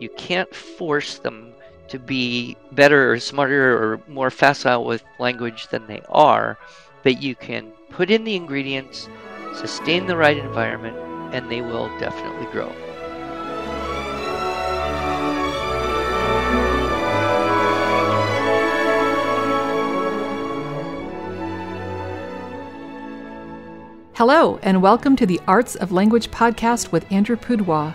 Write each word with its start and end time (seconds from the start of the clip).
You 0.00 0.08
can't 0.16 0.54
force 0.54 1.18
them 1.18 1.52
to 1.88 1.98
be 1.98 2.56
better 2.72 3.12
or 3.12 3.20
smarter 3.20 3.76
or 3.76 4.00
more 4.08 4.30
facile 4.30 4.86
with 4.86 5.04
language 5.18 5.68
than 5.68 5.86
they 5.88 6.00
are, 6.08 6.56
but 7.02 7.20
you 7.20 7.34
can 7.34 7.70
put 7.90 8.10
in 8.10 8.24
the 8.24 8.34
ingredients, 8.34 9.10
sustain 9.54 10.06
the 10.06 10.16
right 10.16 10.38
environment, 10.38 10.96
and 11.34 11.50
they 11.50 11.60
will 11.60 11.88
definitely 11.98 12.50
grow. 12.50 12.72
Hello, 24.14 24.58
and 24.62 24.80
welcome 24.80 25.14
to 25.16 25.26
the 25.26 25.40
Arts 25.46 25.74
of 25.74 25.92
Language 25.92 26.30
podcast 26.30 26.90
with 26.90 27.10
Andrew 27.12 27.36
Pudewa, 27.36 27.94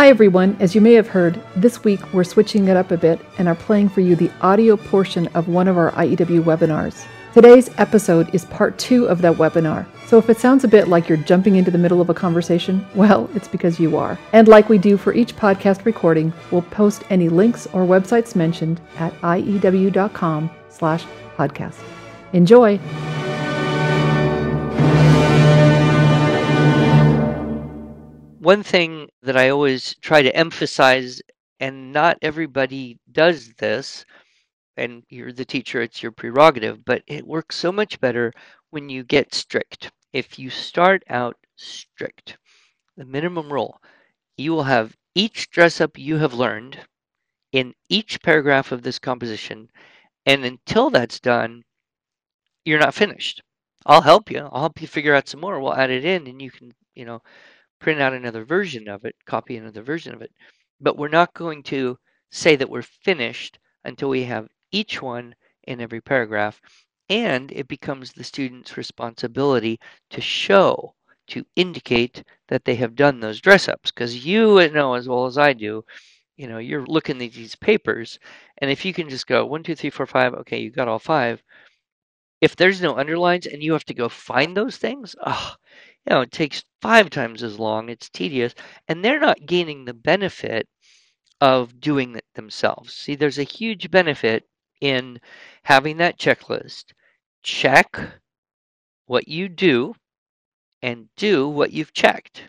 Hi, 0.00 0.08
everyone. 0.08 0.56
As 0.60 0.74
you 0.74 0.80
may 0.80 0.94
have 0.94 1.08
heard, 1.08 1.38
this 1.56 1.84
week 1.84 2.14
we're 2.14 2.24
switching 2.24 2.68
it 2.68 2.76
up 2.78 2.90
a 2.90 2.96
bit 2.96 3.20
and 3.36 3.46
are 3.46 3.54
playing 3.54 3.90
for 3.90 4.00
you 4.00 4.16
the 4.16 4.30
audio 4.40 4.74
portion 4.74 5.26
of 5.34 5.46
one 5.46 5.68
of 5.68 5.76
our 5.76 5.92
IEW 5.92 6.42
webinars. 6.42 7.04
Today's 7.34 7.68
episode 7.76 8.34
is 8.34 8.46
part 8.46 8.78
two 8.78 9.04
of 9.04 9.20
that 9.20 9.34
webinar. 9.34 9.84
So 10.06 10.16
if 10.16 10.30
it 10.30 10.38
sounds 10.38 10.64
a 10.64 10.68
bit 10.68 10.88
like 10.88 11.06
you're 11.06 11.18
jumping 11.18 11.56
into 11.56 11.70
the 11.70 11.76
middle 11.76 12.00
of 12.00 12.08
a 12.08 12.14
conversation, 12.14 12.86
well, 12.94 13.28
it's 13.34 13.46
because 13.46 13.78
you 13.78 13.98
are. 13.98 14.18
And 14.32 14.48
like 14.48 14.70
we 14.70 14.78
do 14.78 14.96
for 14.96 15.12
each 15.12 15.36
podcast 15.36 15.84
recording, 15.84 16.32
we'll 16.50 16.62
post 16.62 17.04
any 17.10 17.28
links 17.28 17.66
or 17.74 17.84
websites 17.84 18.34
mentioned 18.34 18.80
at 18.96 19.12
iew.com 19.20 20.50
slash 20.70 21.04
podcast. 21.36 21.78
Enjoy! 22.32 22.80
One 28.40 28.62
thing 28.62 29.08
that 29.22 29.36
I 29.36 29.50
always 29.50 29.94
try 30.00 30.22
to 30.22 30.34
emphasize, 30.34 31.20
and 31.60 31.92
not 31.92 32.16
everybody 32.22 32.98
does 33.12 33.52
this, 33.58 34.06
and 34.78 35.02
you're 35.10 35.32
the 35.32 35.44
teacher, 35.44 35.82
it's 35.82 36.02
your 36.02 36.10
prerogative, 36.10 36.82
but 36.84 37.02
it 37.06 37.26
works 37.26 37.56
so 37.56 37.70
much 37.70 38.00
better 38.00 38.32
when 38.70 38.88
you 38.88 39.04
get 39.04 39.34
strict. 39.34 39.92
If 40.14 40.38
you 40.38 40.48
start 40.48 41.02
out 41.10 41.36
strict, 41.56 42.38
the 42.96 43.04
minimum 43.04 43.52
rule, 43.52 43.78
you 44.38 44.52
will 44.52 44.62
have 44.62 44.96
each 45.14 45.50
dress 45.50 45.78
up 45.78 45.98
you 45.98 46.16
have 46.16 46.32
learned 46.32 46.78
in 47.52 47.74
each 47.90 48.22
paragraph 48.22 48.72
of 48.72 48.82
this 48.82 48.98
composition, 48.98 49.68
and 50.24 50.46
until 50.46 50.88
that's 50.88 51.20
done, 51.20 51.62
you're 52.64 52.78
not 52.78 52.94
finished. 52.94 53.42
I'll 53.84 54.00
help 54.00 54.30
you. 54.30 54.48
I'll 54.50 54.60
help 54.60 54.80
you 54.80 54.86
figure 54.86 55.14
out 55.14 55.28
some 55.28 55.40
more. 55.40 55.60
We'll 55.60 55.74
add 55.74 55.90
it 55.90 56.06
in, 56.06 56.26
and 56.26 56.40
you 56.40 56.50
can, 56.50 56.72
you 56.94 57.04
know, 57.04 57.20
print 57.80 58.00
out 58.00 58.12
another 58.12 58.44
version 58.44 58.88
of 58.88 59.04
it, 59.04 59.16
copy 59.26 59.56
another 59.56 59.82
version 59.82 60.14
of 60.14 60.22
it. 60.22 60.30
But 60.80 60.96
we're 60.96 61.08
not 61.08 61.34
going 61.34 61.62
to 61.64 61.98
say 62.30 62.56
that 62.56 62.70
we're 62.70 62.82
finished 62.82 63.58
until 63.84 64.08
we 64.10 64.24
have 64.24 64.48
each 64.70 65.02
one 65.02 65.34
in 65.64 65.80
every 65.80 66.00
paragraph. 66.00 66.60
And 67.08 67.50
it 67.50 67.66
becomes 67.66 68.12
the 68.12 68.22
student's 68.22 68.76
responsibility 68.76 69.80
to 70.10 70.20
show, 70.20 70.94
to 71.28 71.44
indicate 71.56 72.22
that 72.48 72.64
they 72.64 72.76
have 72.76 72.94
done 72.94 73.18
those 73.18 73.40
dress 73.40 73.68
ups. 73.68 73.90
Because 73.90 74.24
you 74.24 74.68
know 74.68 74.94
as 74.94 75.08
well 75.08 75.26
as 75.26 75.36
I 75.36 75.52
do, 75.52 75.84
you 76.40 76.46
know, 76.46 76.58
you're 76.58 76.86
looking 76.86 77.20
at 77.22 77.32
these 77.32 77.54
papers, 77.54 78.18
and 78.58 78.70
if 78.70 78.82
you 78.82 78.94
can 78.94 79.10
just 79.10 79.26
go 79.26 79.44
one, 79.44 79.62
two, 79.62 79.74
three, 79.74 79.90
four, 79.90 80.06
five, 80.06 80.32
okay, 80.32 80.58
you 80.58 80.70
got 80.70 80.88
all 80.88 80.98
five. 80.98 81.42
If 82.40 82.56
there's 82.56 82.80
no 82.80 82.96
underlines 82.96 83.46
and 83.46 83.62
you 83.62 83.74
have 83.74 83.84
to 83.84 83.94
go 83.94 84.08
find 84.08 84.56
those 84.56 84.78
things, 84.78 85.14
oh, 85.26 85.54
you 86.06 86.14
know, 86.14 86.20
it 86.22 86.32
takes 86.32 86.64
five 86.80 87.10
times 87.10 87.42
as 87.42 87.58
long. 87.58 87.88
It's 87.88 88.08
tedious, 88.08 88.54
and 88.88 89.04
they're 89.04 89.20
not 89.20 89.46
gaining 89.46 89.84
the 89.84 89.94
benefit 89.94 90.68
of 91.40 91.80
doing 91.80 92.16
it 92.16 92.24
themselves. 92.34 92.94
See, 92.94 93.14
there's 93.14 93.38
a 93.38 93.44
huge 93.44 93.90
benefit 93.90 94.44
in 94.80 95.20
having 95.62 95.98
that 95.98 96.18
checklist. 96.18 96.92
Check 97.42 97.98
what 99.06 99.28
you 99.28 99.48
do 99.48 99.94
and 100.82 101.08
do 101.16 101.48
what 101.48 101.72
you've 101.72 101.92
checked. 101.92 102.44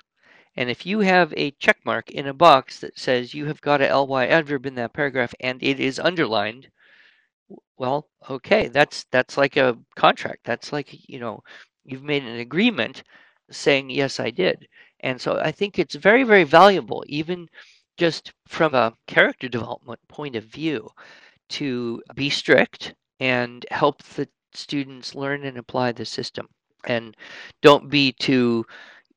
And 0.56 0.70
if 0.70 0.86
you 0.86 1.00
have 1.00 1.34
a 1.38 1.52
check 1.52 1.78
mark 1.86 2.12
in 2.12 2.28
a 2.28 2.34
box 2.34 2.80
that 2.80 3.00
says 3.00 3.34
you 3.34 3.46
have 3.46 3.62
got 3.62 3.82
a 3.82 3.98
ly 4.00 4.28
adverb 4.28 4.66
in 4.66 4.76
that 4.76 4.94
paragraph 4.94 5.34
and 5.40 5.62
it 5.64 5.80
is 5.80 6.00
underlined, 6.00 6.68
well, 7.78 8.10
okay, 8.30 8.68
that's 8.68 9.06
that's 9.12 9.38
like 9.38 9.58
a 9.58 9.78
contract. 9.96 10.42
That's 10.44 10.72
like, 10.74 11.10
you 11.10 11.20
know, 11.20 11.42
you've 11.84 12.04
made 12.04 12.24
an 12.24 12.40
agreement 12.40 13.04
saying, 13.52 13.90
Yes, 13.90 14.20
I 14.20 14.30
did. 14.32 14.68
And 15.02 15.20
so 15.20 15.40
I 15.40 15.52
think 15.52 15.78
it's 15.78 15.96
very, 15.96 16.24
very 16.24 16.44
valuable, 16.44 17.04
even 17.08 17.50
just 17.98 18.32
from 18.48 18.74
a 18.74 18.96
character 19.08 19.48
development 19.50 20.00
point 20.08 20.36
of 20.36 20.46
view, 20.46 20.90
to 21.50 22.02
be 22.16 22.30
strict 22.30 22.94
and 23.20 23.66
help 23.72 24.04
the 24.04 24.28
students 24.54 25.16
learn 25.16 25.44
and 25.44 25.58
apply 25.58 25.92
the 25.92 26.06
system. 26.06 26.48
And 26.86 27.16
don't 27.62 27.90
be 27.90 28.12
too 28.14 28.66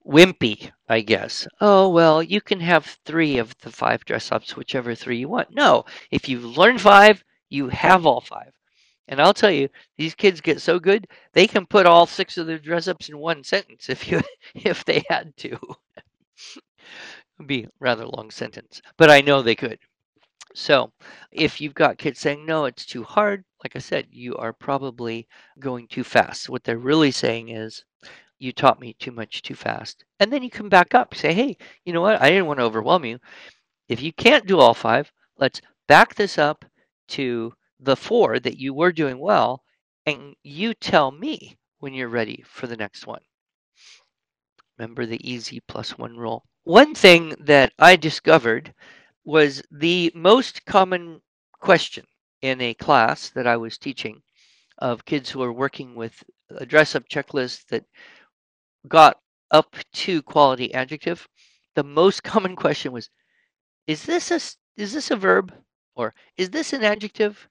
wimpy, 0.06 0.70
I 0.88 1.00
guess. 1.00 1.46
Oh, 1.60 1.88
well, 1.88 2.22
you 2.22 2.40
can 2.40 2.60
have 2.60 2.98
three 3.04 3.38
of 3.38 3.56
the 3.58 3.70
five 3.70 4.04
dress 4.04 4.30
ups, 4.30 4.56
whichever 4.56 4.94
three 4.94 5.18
you 5.18 5.28
want. 5.28 5.54
No, 5.54 5.84
if 6.10 6.28
you've 6.28 6.58
learned 6.58 6.80
five, 6.80 7.24
you 7.48 7.68
have 7.68 8.04
all 8.04 8.20
five. 8.20 8.52
And 9.08 9.20
I'll 9.20 9.34
tell 9.34 9.50
you, 9.50 9.68
these 9.96 10.14
kids 10.14 10.40
get 10.40 10.60
so 10.60 10.78
good, 10.78 11.06
they 11.32 11.46
can 11.46 11.66
put 11.66 11.86
all 11.86 12.06
six 12.06 12.38
of 12.38 12.46
their 12.46 12.58
dress 12.58 12.88
ups 12.88 13.08
in 13.08 13.18
one 13.18 13.44
sentence 13.44 13.88
if 13.88 14.10
you 14.10 14.20
if 14.54 14.84
they 14.84 15.04
had 15.08 15.36
to. 15.38 15.58
Be 17.46 17.66
rather 17.80 18.06
long 18.06 18.30
sentence, 18.30 18.80
but 18.96 19.10
I 19.10 19.20
know 19.20 19.42
they 19.42 19.56
could. 19.56 19.78
So, 20.54 20.92
if 21.32 21.60
you've 21.60 21.74
got 21.74 21.98
kids 21.98 22.20
saying 22.20 22.46
no, 22.46 22.64
it's 22.66 22.86
too 22.86 23.02
hard, 23.02 23.44
like 23.64 23.74
I 23.74 23.80
said, 23.80 24.06
you 24.10 24.36
are 24.36 24.52
probably 24.52 25.26
going 25.58 25.88
too 25.88 26.04
fast. 26.04 26.48
What 26.48 26.62
they're 26.62 26.78
really 26.78 27.10
saying 27.10 27.48
is, 27.48 27.84
you 28.38 28.52
taught 28.52 28.80
me 28.80 28.94
too 28.94 29.10
much 29.10 29.42
too 29.42 29.54
fast. 29.54 30.04
And 30.20 30.32
then 30.32 30.42
you 30.42 30.50
come 30.50 30.68
back 30.68 30.94
up, 30.94 31.14
say, 31.14 31.32
hey, 31.32 31.56
you 31.84 31.92
know 31.92 32.00
what? 32.00 32.20
I 32.22 32.30
didn't 32.30 32.46
want 32.46 32.60
to 32.60 32.64
overwhelm 32.64 33.04
you. 33.04 33.18
If 33.88 34.02
you 34.02 34.12
can't 34.12 34.46
do 34.46 34.60
all 34.60 34.74
five, 34.74 35.10
let's 35.38 35.60
back 35.88 36.14
this 36.14 36.38
up 36.38 36.64
to 37.08 37.52
the 37.84 37.96
four 37.96 38.38
that 38.40 38.58
you 38.58 38.74
were 38.74 38.92
doing 38.92 39.18
well, 39.18 39.62
and 40.06 40.34
you 40.42 40.74
tell 40.74 41.10
me 41.10 41.58
when 41.78 41.94
you're 41.94 42.08
ready 42.08 42.42
for 42.46 42.66
the 42.66 42.76
next 42.76 43.06
one. 43.06 43.22
Remember 44.78 45.06
the 45.06 45.28
easy 45.28 45.60
plus 45.60 45.98
one 45.98 46.16
rule. 46.16 46.44
One 46.64 46.94
thing 46.94 47.34
that 47.38 47.72
I 47.78 47.96
discovered 47.96 48.74
was 49.24 49.62
the 49.70 50.10
most 50.14 50.64
common 50.64 51.20
question 51.52 52.06
in 52.42 52.60
a 52.60 52.74
class 52.74 53.30
that 53.30 53.46
I 53.46 53.56
was 53.56 53.78
teaching 53.78 54.22
of 54.78 55.04
kids 55.04 55.30
who 55.30 55.42
are 55.42 55.52
working 55.52 55.94
with 55.94 56.24
a 56.50 56.66
dress 56.66 56.94
up 56.94 57.08
checklist 57.08 57.66
that 57.68 57.84
got 58.88 59.18
up 59.50 59.76
to 59.92 60.22
quality 60.22 60.74
adjective. 60.74 61.28
The 61.74 61.84
most 61.84 62.22
common 62.32 62.56
question 62.56 62.92
was, 62.92 63.10
is 63.86 64.04
this 64.04 64.30
a, 64.30 64.40
is 64.80 64.92
this 64.92 65.10
a 65.10 65.16
verb? 65.16 65.54
Or 65.94 66.14
is 66.36 66.50
this 66.50 66.72
an 66.72 66.82
adjective? 66.82 67.48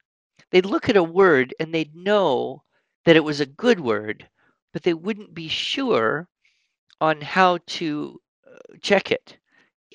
They'd 0.54 0.68
look 0.68 0.88
at 0.88 0.96
a 0.96 1.04
word 1.04 1.54
and 1.60 1.74
they'd 1.74 1.96
know 1.96 2.62
that 3.06 3.16
it 3.16 3.24
was 3.24 3.40
a 3.40 3.46
good 3.46 3.80
word, 3.80 4.30
but 4.72 4.84
they 4.84 4.94
wouldn't 4.94 5.34
be 5.34 5.48
sure 5.48 6.28
on 7.02 7.20
how 7.22 7.58
to 7.66 8.22
uh, 8.48 8.78
check 8.80 9.12
it. 9.12 9.38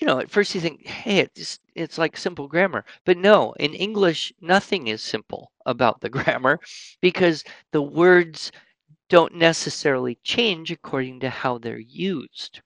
You 0.01 0.09
know, 0.09 0.19
at 0.19 0.31
first 0.31 0.55
you 0.57 0.61
think, 0.61 0.85
hey, 0.85 1.21
it's, 1.21 1.61
it's 1.77 1.97
like 1.97 2.17
simple 2.17 2.49
grammar. 2.49 2.85
But 3.05 3.19
no, 3.19 3.53
in 3.61 3.73
English, 3.73 4.33
nothing 4.41 4.89
is 4.89 5.01
simple 5.01 5.53
about 5.65 6.01
the 6.01 6.11
grammar 6.17 6.59
because 7.01 7.45
the 7.71 7.83
words 7.83 8.51
don't 9.09 9.37
necessarily 9.37 10.19
change 10.25 10.73
according 10.73 11.21
to 11.21 11.31
how 11.31 11.59
they're 11.59 11.79
used. 11.79 12.63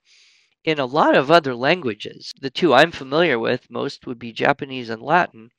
In 0.63 0.79
a 0.79 0.85
lot 0.85 1.15
of 1.15 1.29
other 1.29 1.53
languages, 1.53 2.33
the 2.41 2.49
two 2.49 2.73
I'm 2.73 2.91
familiar 2.91 3.37
with 3.37 3.69
most 3.69 4.07
would 4.07 4.17
be 4.17 4.31
Japanese 4.31 4.89
and 4.89 5.01
Latin. 5.01 5.51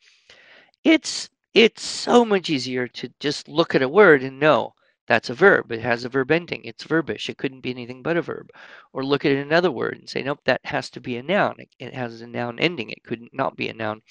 It's 0.82 1.30
it's 1.54 1.82
so 1.82 2.24
much 2.24 2.50
easier 2.50 2.86
to 2.88 3.08
just 3.20 3.48
look 3.48 3.74
at 3.74 3.82
a 3.82 3.88
word 3.88 4.22
and 4.22 4.38
know 4.40 4.74
That's 5.06 5.30
a 5.30 5.34
verb. 5.34 5.72
It 5.72 5.80
has 5.80 6.04
a 6.04 6.08
verb 6.10 6.30
ending. 6.30 6.62
It's 6.64 6.84
verbish. 6.84 7.28
It 7.30 7.38
couldn't 7.38 7.60
be 7.62 7.70
anything 7.70 8.02
but 8.02 8.16
a 8.16 8.22
verb. 8.22 8.50
Or 8.92 9.04
look 9.04 9.24
at 9.24 9.32
another 9.32 9.70
word 9.70 9.98
and 9.98 10.08
say, 10.08 10.22
nope, 10.22 10.40
that 10.44 10.60
has 10.64 10.90
to 10.90 11.00
be 11.00 11.16
a 11.16 11.22
noun. 11.22 11.56
It 11.78 11.94
has 11.94 12.20
a 12.22 12.26
noun 12.26 12.58
ending. 12.58 12.90
It 12.90 13.04
could 13.04 13.28
not 13.32 13.56
be 13.56 13.68
a 13.68 13.74
noun. 13.74 14.02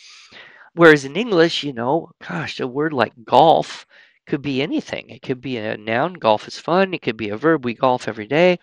Whereas 0.76 1.06
in 1.06 1.16
English, 1.16 1.64
you 1.64 1.74
know, 1.74 2.12
gosh, 2.28 2.60
a 2.60 2.68
word 2.68 2.94
like 2.94 3.14
golf 3.26 3.86
could 4.28 4.42
be 4.44 4.62
anything. 4.62 5.10
It 5.10 5.22
could 5.24 5.42
be 5.42 5.58
a 5.58 5.78
noun, 5.78 6.14
golf 6.14 6.48
is 6.48 6.60
fun. 6.60 6.94
It 6.94 7.02
could 7.02 7.18
be 7.18 7.30
a 7.30 7.38
verb, 7.38 7.66
we 7.66 7.74
golf 7.74 8.08
every 8.08 8.28
day. 8.28 8.54
It 8.54 8.60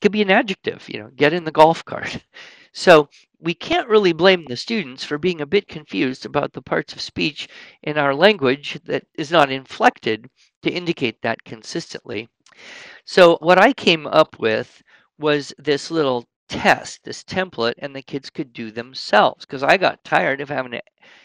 could 0.00 0.12
be 0.12 0.22
an 0.22 0.30
adjective, 0.30 0.88
you 0.88 1.00
know, 1.00 1.10
get 1.14 1.32
in 1.34 1.44
the 1.44 1.52
golf 1.52 1.84
cart. 1.84 2.18
So 2.76 3.08
we 3.44 3.54
can't 3.54 3.88
really 3.88 4.14
blame 4.14 4.46
the 4.46 4.56
students 4.56 5.04
for 5.04 5.18
being 5.18 5.42
a 5.42 5.46
bit 5.46 5.68
confused 5.68 6.24
about 6.24 6.54
the 6.54 6.62
parts 6.62 6.94
of 6.94 7.00
speech 7.00 7.46
in 7.82 7.98
our 7.98 8.14
language 8.14 8.80
that 8.84 9.04
is 9.18 9.30
not 9.30 9.52
inflected 9.52 10.30
to 10.62 10.70
indicate 10.70 11.20
that 11.20 11.44
consistently. 11.44 12.26
So 13.04 13.36
what 13.42 13.58
I 13.58 13.74
came 13.74 14.06
up 14.06 14.38
with 14.38 14.82
was 15.18 15.52
this 15.58 15.90
little 15.90 16.24
test, 16.48 17.04
this 17.04 17.22
template, 17.22 17.74
and 17.78 17.94
the 17.94 18.00
kids 18.00 18.30
could 18.30 18.54
do 18.54 18.70
themselves 18.70 19.44
because 19.44 19.62
I 19.62 19.76
got 19.76 20.02
tired 20.04 20.40
of 20.40 20.48
having 20.48 20.72
to, 20.72 20.82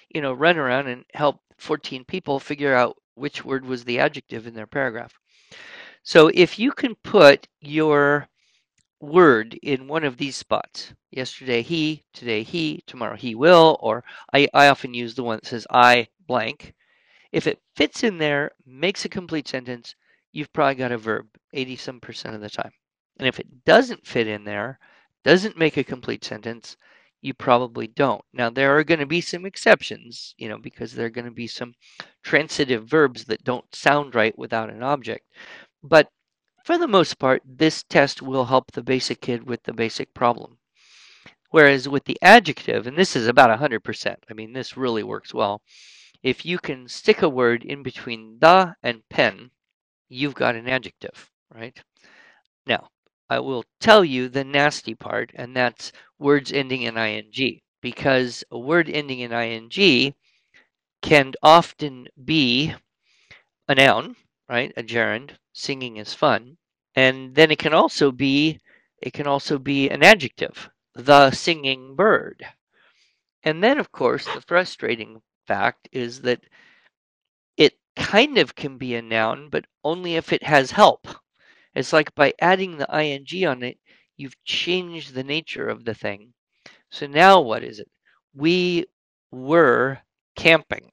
you 0.09 0.19
know, 0.21 0.33
run 0.33 0.57
around 0.57 0.87
and 0.87 1.05
help 1.13 1.39
14 1.57 2.03
people 2.03 2.37
figure 2.37 2.75
out 2.75 2.97
which 3.15 3.45
word 3.45 3.65
was 3.65 3.85
the 3.85 3.99
adjective 3.99 4.45
in 4.45 4.53
their 4.53 4.67
paragraph. 4.67 5.13
So 6.03 6.29
if 6.33 6.59
you 6.59 6.73
can 6.73 6.95
put 6.95 7.47
your 7.61 8.27
word 8.99 9.57
in 9.61 9.87
one 9.87 10.03
of 10.03 10.17
these 10.17 10.35
spots. 10.35 10.93
Yesterday 11.11 11.61
he, 11.61 12.03
today 12.13 12.43
he, 12.43 12.83
tomorrow 12.85 13.15
he 13.15 13.35
will, 13.35 13.77
or 13.81 14.03
I, 14.33 14.47
I 14.53 14.67
often 14.67 14.93
use 14.93 15.15
the 15.15 15.23
one 15.23 15.37
that 15.37 15.47
says 15.47 15.65
I 15.69 16.07
blank. 16.27 16.73
If 17.31 17.47
it 17.47 17.61
fits 17.75 18.03
in 18.03 18.17
there, 18.17 18.51
makes 18.65 19.05
a 19.05 19.09
complete 19.09 19.47
sentence, 19.47 19.95
you've 20.31 20.53
probably 20.53 20.75
got 20.75 20.91
a 20.91 20.97
verb 20.97 21.27
80 21.53 21.75
some 21.75 21.99
percent 21.99 22.35
of 22.35 22.41
the 22.41 22.49
time. 22.49 22.71
And 23.17 23.27
if 23.27 23.39
it 23.39 23.65
doesn't 23.65 24.07
fit 24.07 24.27
in 24.27 24.43
there, 24.43 24.79
doesn't 25.23 25.57
make 25.57 25.77
a 25.77 25.83
complete 25.83 26.23
sentence, 26.23 26.77
you 27.21 27.33
probably 27.33 27.87
don't. 27.87 28.23
Now, 28.31 28.49
there 28.49 28.77
are 28.77 28.83
going 28.83 29.01
to 29.01 29.05
be 29.05 29.21
some 29.21 29.45
exceptions, 29.45 30.33
you 30.37 30.47
know, 30.47 30.57
because 30.57 30.93
there 30.93 31.05
are 31.05 31.11
going 31.11 31.25
to 31.25 31.31
be 31.31 31.47
some 31.47 31.73
transitive 32.23 32.87
verbs 32.87 33.25
that 33.25 33.43
don't 33.43 33.65
sound 33.75 34.15
right 34.15 34.37
without 34.37 34.69
an 34.69 34.83
object. 34.83 35.25
But 35.83 36.09
for 36.69 36.77
the 36.77 36.87
most 36.87 37.17
part, 37.17 37.41
this 37.43 37.81
test 37.81 38.21
will 38.21 38.45
help 38.45 38.71
the 38.71 38.83
basic 38.83 39.21
kid 39.21 39.41
with 39.47 39.63
the 39.63 39.73
basic 39.73 40.13
problem. 40.13 40.59
Whereas 41.49 41.89
with 41.89 42.05
the 42.05 42.19
adjective, 42.21 42.85
and 42.85 42.95
this 42.95 43.15
is 43.15 43.25
about 43.25 43.49
100%, 43.59 44.15
I 44.29 44.33
mean, 44.35 44.53
this 44.53 44.77
really 44.77 45.01
works 45.01 45.33
well. 45.33 45.63
If 46.21 46.45
you 46.45 46.59
can 46.59 46.87
stick 46.87 47.23
a 47.23 47.27
word 47.27 47.63
in 47.63 47.81
between 47.81 48.37
the 48.39 48.75
and 48.83 49.01
pen, 49.09 49.49
you've 50.09 50.35
got 50.35 50.53
an 50.53 50.69
adjective, 50.69 51.31
right? 51.51 51.75
Now, 52.67 52.89
I 53.31 53.39
will 53.39 53.63
tell 53.79 54.05
you 54.05 54.29
the 54.29 54.43
nasty 54.43 54.93
part, 54.93 55.31
and 55.33 55.57
that's 55.57 55.91
words 56.19 56.51
ending 56.51 56.83
in 56.83 56.97
ing, 56.97 57.61
because 57.81 58.43
a 58.51 58.59
word 58.59 58.91
ending 58.91 59.21
in 59.21 59.31
ing 59.33 60.13
can 61.01 61.33
often 61.41 62.09
be 62.23 62.75
a 63.67 63.73
noun, 63.73 64.15
right? 64.47 64.71
A 64.77 64.83
gerund. 64.83 65.31
Singing 65.51 65.97
is 65.97 66.13
fun. 66.13 66.58
And 66.99 67.33
then 67.33 67.49
it 67.49 67.59
can 67.59 67.73
also 67.73 68.11
be 68.11 68.59
it 69.01 69.13
can 69.13 69.25
also 69.25 69.57
be 69.57 69.89
an 69.89 70.03
adjective, 70.03 70.69
the 70.93 71.31
singing 71.31 71.95
bird. 71.95 72.45
And 73.41 73.63
then 73.63 73.79
of 73.79 73.93
course 73.93 74.25
the 74.25 74.41
frustrating 74.41 75.21
fact 75.47 75.87
is 75.93 76.21
that 76.23 76.41
it 77.55 77.79
kind 77.95 78.37
of 78.37 78.55
can 78.55 78.77
be 78.77 78.95
a 78.95 79.01
noun, 79.01 79.49
but 79.49 79.63
only 79.81 80.15
if 80.15 80.33
it 80.33 80.43
has 80.43 80.71
help. 80.71 81.07
It's 81.73 81.93
like 81.93 82.13
by 82.15 82.33
adding 82.41 82.75
the 82.75 82.89
ing 83.01 83.47
on 83.47 83.63
it, 83.63 83.77
you've 84.17 84.43
changed 84.43 85.13
the 85.13 85.23
nature 85.23 85.69
of 85.69 85.85
the 85.85 85.93
thing. 85.93 86.33
So 86.89 87.07
now 87.07 87.39
what 87.39 87.63
is 87.63 87.79
it? 87.79 87.89
We 88.33 88.87
were 89.31 89.99
camping. 90.35 90.91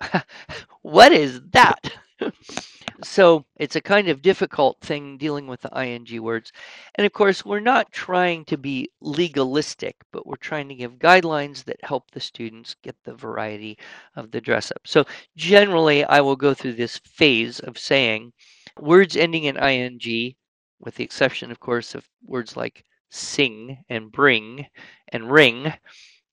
what 0.80 1.12
is 1.12 1.42
that? 1.50 1.80
so 3.02 3.44
it's 3.56 3.76
a 3.76 3.80
kind 3.80 4.08
of 4.08 4.22
difficult 4.22 4.80
thing 4.80 5.16
dealing 5.18 5.46
with 5.46 5.60
the 5.62 5.84
ing 5.84 6.22
words. 6.22 6.52
And 6.94 7.04
of 7.04 7.12
course, 7.12 7.44
we're 7.44 7.60
not 7.60 7.90
trying 7.90 8.44
to 8.46 8.56
be 8.56 8.90
legalistic, 9.00 9.96
but 10.12 10.26
we're 10.26 10.36
trying 10.36 10.68
to 10.68 10.74
give 10.74 10.98
guidelines 10.98 11.64
that 11.64 11.84
help 11.84 12.10
the 12.10 12.20
students 12.20 12.76
get 12.82 12.96
the 13.04 13.14
variety 13.14 13.78
of 14.14 14.30
the 14.30 14.40
dress 14.40 14.70
up. 14.70 14.82
So 14.84 15.04
generally, 15.36 16.04
I 16.04 16.20
will 16.20 16.36
go 16.36 16.54
through 16.54 16.74
this 16.74 16.98
phase 16.98 17.60
of 17.60 17.78
saying 17.78 18.32
words 18.78 19.16
ending 19.16 19.44
in 19.44 19.56
ing, 19.56 20.34
with 20.80 20.94
the 20.94 21.04
exception, 21.04 21.50
of 21.50 21.60
course, 21.60 21.94
of 21.94 22.08
words 22.24 22.56
like 22.56 22.84
sing 23.10 23.84
and 23.88 24.12
bring 24.12 24.66
and 25.08 25.30
ring, 25.30 25.72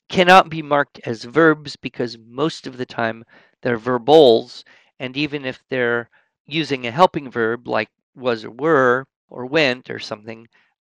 cannot 0.07 0.49
be 0.49 0.61
marked 0.61 0.99
as 1.05 1.23
verbs 1.23 1.75
because 1.75 2.17
most 2.27 2.67
of 2.67 2.77
the 2.77 2.85
time 2.85 3.23
they're 3.61 3.77
verbals. 3.77 4.63
And 4.99 5.15
even 5.15 5.45
if 5.45 5.63
they're 5.69 6.09
using 6.51 6.85
a 6.85 6.91
helping 6.91 7.29
verb 7.31 7.67
like 7.67 7.89
was 8.15 8.45
or 8.45 8.51
were 8.51 9.05
or 9.29 9.45
went 9.45 9.89
or 9.89 9.99
something, 9.99 10.47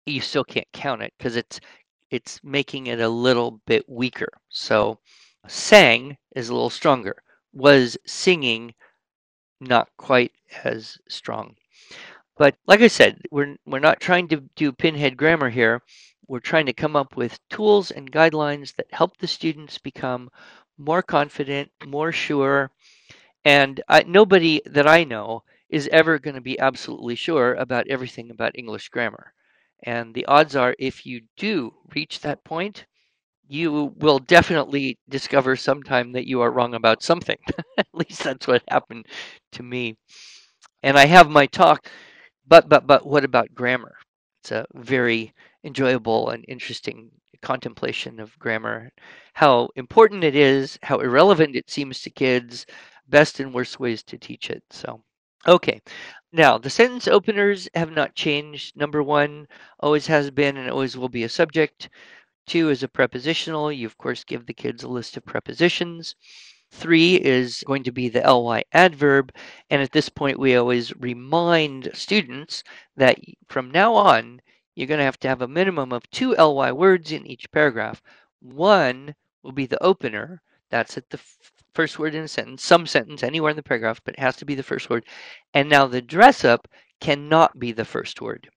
you 0.06 0.20
still 0.20 0.44
can't 0.44 0.66
count 0.72 1.02
it 1.02 1.12
because 1.18 1.36
it's 1.36 1.60
it's 2.10 2.40
making 2.42 2.86
it 2.86 3.00
a 3.00 3.08
little 3.08 3.60
bit 3.66 3.88
weaker. 3.88 4.32
So 4.48 4.98
sang 5.46 6.16
is 6.34 6.48
a 6.48 6.54
little 6.54 6.70
stronger. 6.70 7.22
Was 7.52 7.98
singing 8.06 8.74
not 9.60 9.88
quite 9.96 10.32
as 10.64 10.98
strong. 11.08 11.56
But 12.36 12.56
like 12.66 12.80
I 12.80 12.88
said, 12.88 13.20
we're 13.30 13.56
we're 13.66 13.80
not 13.80 14.00
trying 14.00 14.28
to 14.28 14.42
do 14.54 14.72
pinhead 14.72 15.16
grammar 15.16 15.50
here. 15.50 15.82
We're 16.28 16.40
trying 16.40 16.66
to 16.66 16.72
come 16.72 16.94
up 16.94 17.16
with 17.16 17.40
tools 17.48 17.90
and 17.90 18.12
guidelines 18.12 18.76
that 18.76 18.92
help 18.92 19.16
the 19.16 19.26
students 19.26 19.78
become 19.78 20.30
more 20.76 21.02
confident, 21.02 21.70
more 21.84 22.12
sure, 22.12 22.70
and 23.48 23.80
I, 23.88 24.04
nobody 24.06 24.60
that 24.66 24.86
I 24.86 25.04
know 25.04 25.42
is 25.70 25.88
ever 25.90 26.18
going 26.18 26.34
to 26.34 26.42
be 26.42 26.58
absolutely 26.60 27.14
sure 27.14 27.54
about 27.54 27.88
everything 27.88 28.30
about 28.30 28.52
English 28.58 28.90
grammar. 28.90 29.32
And 29.82 30.14
the 30.14 30.26
odds 30.26 30.54
are, 30.54 30.76
if 30.78 31.06
you 31.06 31.22
do 31.38 31.72
reach 31.94 32.20
that 32.20 32.44
point, 32.44 32.84
you 33.48 33.94
will 33.96 34.18
definitely 34.18 34.98
discover 35.08 35.56
sometime 35.56 36.12
that 36.12 36.26
you 36.26 36.42
are 36.42 36.50
wrong 36.50 36.74
about 36.74 37.02
something. 37.02 37.38
At 37.78 37.86
least 37.94 38.22
that's 38.22 38.46
what 38.46 38.62
happened 38.68 39.06
to 39.52 39.62
me. 39.62 39.96
And 40.82 40.98
I 40.98 41.06
have 41.06 41.30
my 41.30 41.46
talk, 41.46 41.88
but 42.46 42.68
but 42.68 42.86
but 42.86 43.06
what 43.06 43.24
about 43.24 43.54
grammar? 43.54 43.96
It's 44.42 44.52
a 44.52 44.66
very 44.74 45.32
enjoyable 45.64 46.28
and 46.28 46.44
interesting 46.48 47.10
contemplation 47.40 48.20
of 48.20 48.38
grammar, 48.38 48.90
how 49.32 49.70
important 49.76 50.24
it 50.24 50.34
is, 50.34 50.78
how 50.82 50.98
irrelevant 50.98 51.56
it 51.56 51.70
seems 51.70 52.02
to 52.02 52.10
kids, 52.10 52.66
best 53.08 53.40
and 53.40 53.52
worst 53.52 53.80
ways 53.80 54.02
to 54.04 54.18
teach 54.18 54.50
it. 54.50 54.62
So, 54.70 55.02
okay. 55.46 55.80
Now, 56.32 56.58
the 56.58 56.70
sentence 56.70 57.08
openers 57.08 57.68
have 57.74 57.90
not 57.90 58.14
changed. 58.14 58.76
Number 58.76 59.02
one 59.02 59.48
always 59.80 60.06
has 60.06 60.30
been 60.30 60.56
and 60.56 60.70
always 60.70 60.96
will 60.96 61.08
be 61.08 61.24
a 61.24 61.28
subject. 61.28 61.88
Two 62.46 62.70
is 62.70 62.82
a 62.82 62.88
prepositional. 62.88 63.72
You, 63.72 63.86
of 63.86 63.98
course, 63.98 64.24
give 64.24 64.46
the 64.46 64.54
kids 64.54 64.82
a 64.82 64.88
list 64.88 65.16
of 65.16 65.24
prepositions. 65.24 66.14
Three 66.70 67.16
is 67.16 67.64
going 67.66 67.82
to 67.84 67.92
be 67.92 68.10
the 68.10 68.20
ly 68.20 68.64
adverb. 68.72 69.34
And 69.70 69.80
at 69.80 69.92
this 69.92 70.10
point, 70.10 70.38
we 70.38 70.54
always 70.54 70.94
remind 70.96 71.90
students 71.94 72.62
that 72.96 73.18
from 73.48 73.70
now 73.70 73.94
on, 73.94 74.42
you're 74.74 74.86
going 74.86 74.98
to 74.98 75.04
have 75.04 75.18
to 75.20 75.28
have 75.28 75.42
a 75.42 75.48
minimum 75.48 75.92
of 75.92 76.08
two 76.10 76.34
ly 76.34 76.70
words 76.72 77.10
in 77.10 77.26
each 77.26 77.50
paragraph. 77.50 78.02
One 78.40 79.14
will 79.42 79.52
be 79.52 79.66
the 79.66 79.82
opener. 79.82 80.42
That's 80.70 80.98
at 80.98 81.08
the 81.10 81.18
first 81.78 81.96
word 81.96 82.12
in 82.12 82.24
a 82.24 82.26
sentence, 82.26 82.64
some 82.64 82.88
sentence, 82.88 83.22
anywhere 83.22 83.50
in 83.50 83.56
the 83.56 83.62
paragraph, 83.62 84.00
but 84.04 84.14
it 84.14 84.20
has 84.20 84.34
to 84.34 84.44
be 84.44 84.56
the 84.56 84.64
first 84.64 84.90
word. 84.90 85.04
And 85.54 85.68
now 85.68 85.86
the 85.86 86.02
dress 86.02 86.44
up 86.44 86.66
cannot 87.00 87.56
be 87.56 87.70
the 87.70 87.84
first 87.84 88.20
word. 88.20 88.48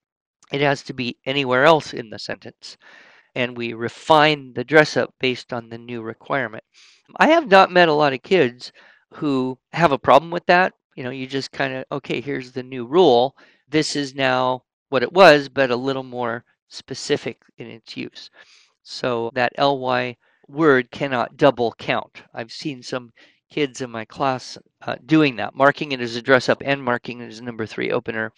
It 0.52 0.62
has 0.62 0.82
to 0.86 0.94
be 0.96 1.20
anywhere 1.24 1.64
else 1.64 1.94
in 1.94 2.10
the 2.10 2.18
sentence. 2.18 2.78
And 3.36 3.56
we 3.56 3.74
refine 3.74 4.54
the 4.56 4.64
dress 4.64 4.98
up 4.98 5.14
based 5.20 5.54
on 5.54 5.70
the 5.70 5.78
new 5.78 6.02
requirement. 6.02 6.64
I 7.18 7.28
have 7.28 7.48
not 7.48 7.70
met 7.72 7.90
a 7.90 7.94
lot 7.94 8.12
of 8.12 8.24
kids 8.24 8.72
who 9.14 9.60
have 9.72 9.92
a 9.92 10.00
problem 10.00 10.32
with 10.32 10.48
that. 10.48 10.74
You 10.96 11.04
know, 11.04 11.12
you 11.12 11.28
just 11.28 11.52
kind 11.52 11.76
of, 11.76 11.86
okay, 11.92 12.22
here's 12.22 12.52
the 12.52 12.64
new 12.64 12.88
rule. 12.88 13.36
This 13.70 13.96
is 13.96 14.16
now 14.16 14.64
what 14.90 15.04
it 15.04 15.14
was, 15.14 15.48
but 15.48 15.70
a 15.70 15.76
little 15.76 16.02
more 16.02 16.44
specific 16.70 17.38
in 17.60 17.68
its 17.68 17.96
use. 17.96 18.32
So 18.82 19.30
that 19.36 19.54
ly 19.60 20.18
word 20.52 20.92
cannot 20.92 21.38
double 21.38 21.74
count. 21.78 22.24
I've 22.34 22.52
seen 22.52 22.84
some 22.84 23.12
kids 23.50 23.82
in 23.82 23.92
my 23.92 24.06
class 24.06 24.58
uh, 24.82 24.96
doing 25.06 25.36
that, 25.38 25.56
marking 25.56 25.92
it 25.92 26.02
as 26.02 26.16
a 26.16 26.22
dress 26.22 26.50
up 26.50 26.62
and 26.66 26.84
marking 26.84 27.22
it 27.22 27.28
as 27.28 27.40
a 27.40 27.44
number 27.44 27.66
three 27.66 27.92
opener. 27.92 28.32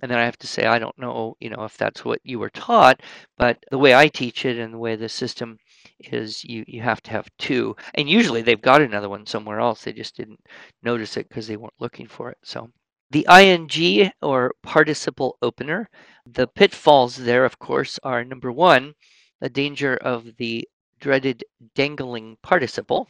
And 0.00 0.10
then 0.10 0.18
I 0.18 0.24
have 0.24 0.38
to 0.38 0.46
say, 0.48 0.66
I 0.66 0.78
don't 0.80 0.98
know, 0.98 1.36
you 1.40 1.48
know, 1.50 1.64
if 1.64 1.76
that's 1.76 2.04
what 2.04 2.20
you 2.24 2.38
were 2.40 2.50
taught, 2.50 3.00
but 3.38 3.58
the 3.70 3.78
way 3.78 3.94
I 3.94 4.08
teach 4.08 4.44
it 4.44 4.58
and 4.58 4.74
the 4.74 4.78
way 4.78 4.96
the 4.96 5.08
system 5.08 5.58
is, 6.00 6.42
you 6.44 6.64
you 6.66 6.82
have 6.82 7.00
to 7.04 7.10
have 7.12 7.28
two, 7.38 7.76
and 7.94 8.08
usually 8.10 8.42
they've 8.42 8.60
got 8.60 8.82
another 8.82 9.08
one 9.08 9.26
somewhere 9.26 9.60
else. 9.60 9.84
They 9.84 9.92
just 9.92 10.16
didn't 10.16 10.40
notice 10.82 11.16
it 11.16 11.28
because 11.28 11.46
they 11.46 11.56
weren't 11.56 11.72
looking 11.80 12.08
for 12.08 12.30
it. 12.30 12.38
So 12.42 12.70
The 13.12 13.26
ing 13.30 14.10
or 14.20 14.52
participle 14.62 15.36
opener, 15.40 15.88
the 16.26 16.46
pitfalls 16.48 17.16
there, 17.16 17.44
of 17.44 17.58
course, 17.58 17.98
are 18.02 18.24
number 18.24 18.50
one, 18.50 18.94
the 19.40 19.48
danger 19.50 19.96
of 19.96 20.36
the 20.36 20.66
dreaded 21.02 21.42
dangling 21.74 22.38
participle. 22.42 23.08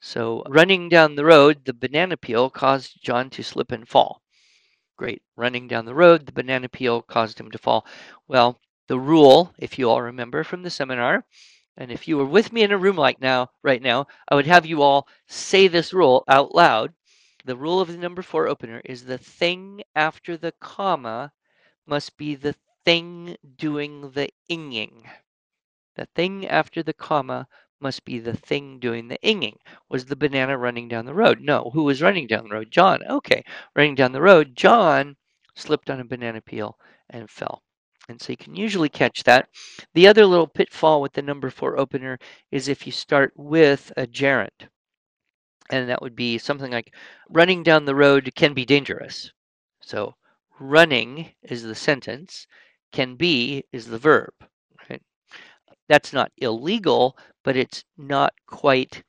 So, 0.00 0.42
running 0.48 0.88
down 0.88 1.14
the 1.14 1.26
road, 1.26 1.66
the 1.66 1.74
banana 1.74 2.16
peel 2.16 2.48
caused 2.48 3.04
John 3.04 3.28
to 3.30 3.42
slip 3.42 3.70
and 3.70 3.86
fall. 3.86 4.22
Great. 4.96 5.20
Running 5.36 5.68
down 5.68 5.84
the 5.84 5.94
road, 5.94 6.24
the 6.24 6.32
banana 6.32 6.70
peel 6.70 7.02
caused 7.02 7.38
him 7.38 7.50
to 7.50 7.58
fall. 7.58 7.84
Well, 8.26 8.58
the 8.88 8.98
rule, 8.98 9.52
if 9.58 9.78
you 9.78 9.90
all 9.90 10.00
remember 10.00 10.42
from 10.42 10.62
the 10.62 10.70
seminar, 10.70 11.26
and 11.76 11.92
if 11.92 12.08
you 12.08 12.16
were 12.16 12.24
with 12.24 12.50
me 12.50 12.62
in 12.62 12.72
a 12.72 12.78
room 12.78 12.96
like 12.96 13.20
now, 13.20 13.50
right 13.62 13.82
now, 13.82 14.06
I 14.28 14.34
would 14.34 14.46
have 14.46 14.64
you 14.64 14.80
all 14.80 15.06
say 15.28 15.68
this 15.68 15.92
rule 15.92 16.24
out 16.28 16.54
loud. 16.54 16.94
The 17.44 17.56
rule 17.56 17.80
of 17.80 17.88
the 17.88 17.98
number 17.98 18.22
four 18.22 18.48
opener 18.48 18.80
is 18.86 19.04
the 19.04 19.18
thing 19.18 19.82
after 19.94 20.38
the 20.38 20.52
comma 20.60 21.32
must 21.86 22.16
be 22.16 22.36
the 22.36 22.54
thing 22.86 23.36
doing 23.56 24.12
the 24.12 24.30
inging. 24.50 25.04
The 25.94 26.06
thing 26.14 26.46
after 26.46 26.82
the 26.82 26.94
comma 26.94 27.46
must 27.80 28.04
be 28.04 28.18
the 28.18 28.36
thing 28.36 28.78
doing 28.78 29.08
the 29.08 29.18
inging. 29.22 29.56
Was 29.88 30.06
the 30.06 30.16
banana 30.16 30.56
running 30.56 30.88
down 30.88 31.04
the 31.04 31.14
road? 31.14 31.40
No. 31.40 31.70
Who 31.74 31.84
was 31.84 32.00
running 32.00 32.26
down 32.26 32.44
the 32.44 32.54
road? 32.54 32.70
John. 32.70 33.02
Okay. 33.08 33.44
Running 33.74 33.94
down 33.94 34.12
the 34.12 34.22
road, 34.22 34.54
John 34.54 35.16
slipped 35.54 35.90
on 35.90 36.00
a 36.00 36.04
banana 36.04 36.40
peel 36.40 36.78
and 37.10 37.28
fell. 37.28 37.62
And 38.08 38.20
so 38.20 38.32
you 38.32 38.36
can 38.36 38.54
usually 38.56 38.88
catch 38.88 39.22
that. 39.24 39.48
The 39.94 40.08
other 40.08 40.26
little 40.26 40.46
pitfall 40.46 41.02
with 41.02 41.12
the 41.12 41.22
number 41.22 41.50
four 41.50 41.78
opener 41.78 42.18
is 42.50 42.68
if 42.68 42.86
you 42.86 42.92
start 42.92 43.32
with 43.36 43.92
a 43.96 44.06
gerund. 44.06 44.68
And 45.70 45.88
that 45.88 46.02
would 46.02 46.16
be 46.16 46.38
something 46.38 46.72
like 46.72 46.94
running 47.28 47.62
down 47.62 47.84
the 47.84 47.94
road 47.94 48.32
can 48.34 48.54
be 48.54 48.64
dangerous. 48.64 49.32
So 49.80 50.14
running 50.58 51.32
is 51.42 51.62
the 51.62 51.74
sentence, 51.74 52.46
can 52.92 53.16
be 53.16 53.64
is 53.72 53.86
the 53.86 53.98
verb. 53.98 54.32
That's 55.92 56.14
not 56.14 56.32
illegal, 56.38 57.18
but 57.44 57.54
it's 57.54 57.84
not 57.98 58.32
quite 58.46 59.02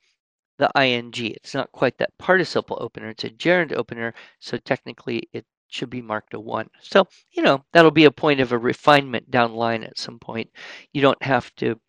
the 0.58 0.70
ing. 0.78 1.14
It's 1.16 1.54
not 1.54 1.72
quite 1.72 1.98
that 1.98 2.18
participle 2.18 2.78
opener. 2.82 3.08
It's 3.08 3.24
a 3.24 3.30
gerund 3.30 3.72
opener, 3.72 4.14
so 4.42 4.58
technically 4.58 5.30
it 5.32 5.46
should 5.70 5.90
be 5.90 6.02
marked 6.02 6.34
a 6.34 6.42
1. 6.42 6.70
So, 6.82 7.08
you 7.32 7.42
know, 7.42 7.64
that'll 7.72 7.90
be 7.90 8.04
a 8.04 8.12
point 8.12 8.42
of 8.42 8.52
a 8.52 8.58
refinement 8.58 9.32
down 9.32 9.54
line 9.54 9.86
at 9.86 9.98
some 9.98 10.20
point. 10.20 10.50
You 10.92 11.02
don't 11.02 11.24
have 11.24 11.56
to 11.56 11.80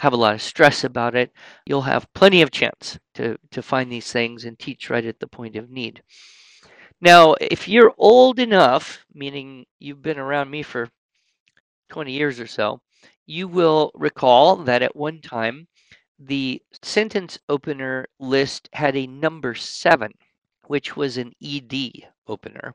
have 0.00 0.12
a 0.12 0.16
lot 0.18 0.34
of 0.34 0.42
stress 0.42 0.84
about 0.84 1.14
it. 1.14 1.32
You'll 1.64 1.80
have 1.80 2.12
plenty 2.12 2.42
of 2.42 2.50
chance 2.50 2.98
to, 3.14 3.38
to 3.52 3.62
find 3.62 3.90
these 3.90 4.12
things 4.12 4.44
and 4.44 4.58
teach 4.58 4.90
right 4.90 5.06
at 5.06 5.18
the 5.18 5.26
point 5.26 5.56
of 5.56 5.70
need. 5.70 6.02
Now, 7.00 7.36
if 7.40 7.68
you're 7.68 7.94
old 7.96 8.38
enough, 8.38 9.06
meaning 9.14 9.64
you've 9.78 10.02
been 10.02 10.18
around 10.18 10.50
me 10.50 10.62
for 10.62 10.90
20 11.88 12.12
years 12.12 12.38
or 12.38 12.46
so, 12.46 12.82
you 13.26 13.48
will 13.48 13.90
recall 13.94 14.56
that 14.56 14.82
at 14.82 14.96
one 14.96 15.20
time 15.20 15.66
the 16.18 16.62
sentence 16.82 17.38
opener 17.48 18.06
list 18.18 18.68
had 18.72 18.96
a 18.96 19.06
number 19.06 19.54
seven, 19.54 20.12
which 20.66 20.96
was 20.96 21.16
an 21.16 21.32
ED 21.42 22.04
opener. 22.26 22.74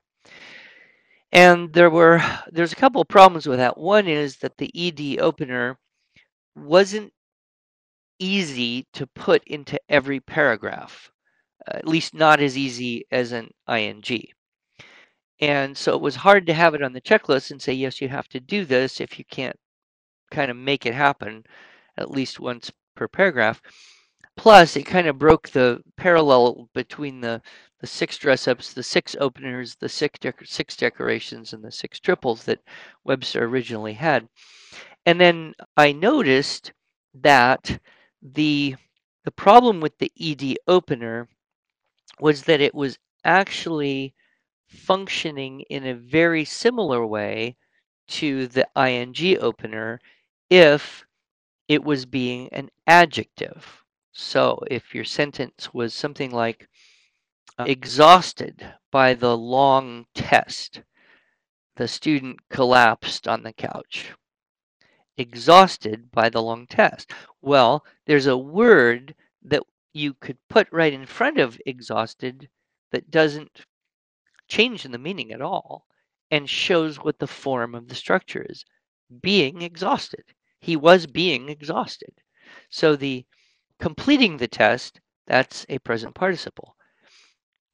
And 1.32 1.74
there 1.74 1.90
were 1.90 2.22
there's 2.52 2.74
a 2.74 2.78
couple 2.78 3.02
of 3.02 3.08
problems 3.08 3.48
with 3.48 3.60
that. 3.60 3.78
One 3.78 4.08
is 4.08 4.38
that 4.38 4.58
the 4.58 4.72
ED 4.76 5.20
opener 5.22 5.78
wasn't 6.56 7.14
easy 8.20 8.88
to 8.94 9.08
put 9.08 9.44
into 9.46 9.80
every 9.90 10.20
paragraph, 10.20 11.12
uh, 11.68 11.78
at 11.78 11.88
least 11.88 12.14
not 12.14 12.40
as 12.40 12.58
easy 12.58 13.06
as 13.12 13.32
an 13.32 13.52
ing. 13.70 14.04
And 15.40 15.78
so 15.78 15.94
it 15.96 16.02
was 16.02 16.16
hard 16.16 16.48
to 16.48 16.54
have 16.54 16.74
it 16.74 16.82
on 16.82 16.94
the 16.94 17.02
checklist 17.02 17.52
and 17.52 17.62
say, 17.62 17.74
yes, 17.74 18.02
you 18.02 18.10
have 18.10 18.28
to 18.30 18.40
do 18.40 18.66
this 18.66 19.00
if 19.00 19.20
you 19.20 19.26
can't 19.26 19.58
kind 20.32 20.52
of 20.52 20.58
make 20.58 20.86
it 20.86 20.94
happen 20.94 21.46
at 21.98 22.12
least 22.12 22.40
once 22.40 22.72
per 22.96 23.08
paragraph. 23.08 23.62
Plus, 24.36 24.76
it 24.76 24.84
kind 24.84 25.08
of 25.08 25.18
broke 25.18 25.50
the 25.50 25.82
parallel 25.96 26.70
between 26.74 27.22
the, 27.22 27.42
the 27.82 27.88
six 27.88 28.18
dress 28.18 28.48
ups, 28.48 28.74
the 28.74 28.84
six 28.84 29.16
openers, 29.20 29.76
the 29.80 29.90
six, 29.90 30.20
six 30.46 30.78
decorations, 30.78 31.54
and 31.54 31.64
the 31.64 31.72
six 31.72 32.00
triples 32.00 32.44
that 32.44 32.60
Webster 33.04 33.46
originally 33.46 33.94
had. 33.94 34.28
And 35.06 35.20
then 35.20 35.54
I 35.76 35.92
noticed 35.92 36.74
that 37.14 37.80
the 38.22 38.76
the 39.24 39.32
problem 39.32 39.82
with 39.82 39.98
the 39.98 40.12
ED 40.20 40.58
opener 40.68 41.28
was 42.20 42.44
that 42.44 42.62
it 42.62 42.74
was 42.74 42.98
actually 43.26 44.14
functioning 44.68 45.62
in 45.70 45.86
a 45.86 45.96
very 45.96 46.46
similar 46.46 47.06
way 47.06 47.58
to 48.08 48.48
the 48.48 48.68
ing 48.78 49.38
opener 49.42 50.00
if 50.50 51.06
it 51.68 51.84
was 51.84 52.06
being 52.06 52.50
an 52.54 52.70
adjective. 52.86 53.84
So 54.14 54.60
if 54.70 54.96
your 54.96 55.04
sentence 55.04 55.74
was 55.74 55.94
something 55.94 56.32
like 56.32 56.68
uh, 57.60 57.66
exhausted 57.68 58.66
by 58.92 59.14
the 59.14 59.38
long 59.38 60.06
test, 60.14 60.82
the 61.76 61.88
student 61.88 62.40
collapsed 62.50 63.28
on 63.28 63.44
the 63.44 63.54
couch. 63.54 64.14
Exhausted 65.18 66.12
by 66.12 66.30
the 66.30 66.42
long 66.42 66.68
test. 66.68 67.12
Well, 67.42 67.86
there's 68.06 68.28
a 68.28 68.38
word 68.38 69.16
that 69.44 69.64
you 69.94 70.14
could 70.14 70.38
put 70.50 70.68
right 70.72 70.94
in 70.94 71.06
front 71.06 71.40
of 71.40 71.60
exhausted 71.66 72.50
that 72.92 73.12
doesn't 73.12 73.66
change 74.48 74.86
in 74.86 74.92
the 74.92 74.98
meaning 74.98 75.32
at 75.32 75.42
all 75.42 75.86
and 76.32 76.50
shows 76.50 76.98
what 76.98 77.20
the 77.20 77.28
form 77.28 77.76
of 77.76 77.88
the 77.88 77.96
structure 77.96 78.46
is 78.50 78.64
being 79.22 79.62
exhausted. 79.62 80.24
He 80.60 80.76
was 80.76 81.08
being 81.08 81.50
exhausted. 81.50 82.14
So 82.70 82.96
the 82.96 83.26
completing 83.80 84.38
the 84.38 84.48
test, 84.48 85.00
that's 85.26 85.66
a 85.70 85.80
present 85.80 86.16
participle. 86.16 86.76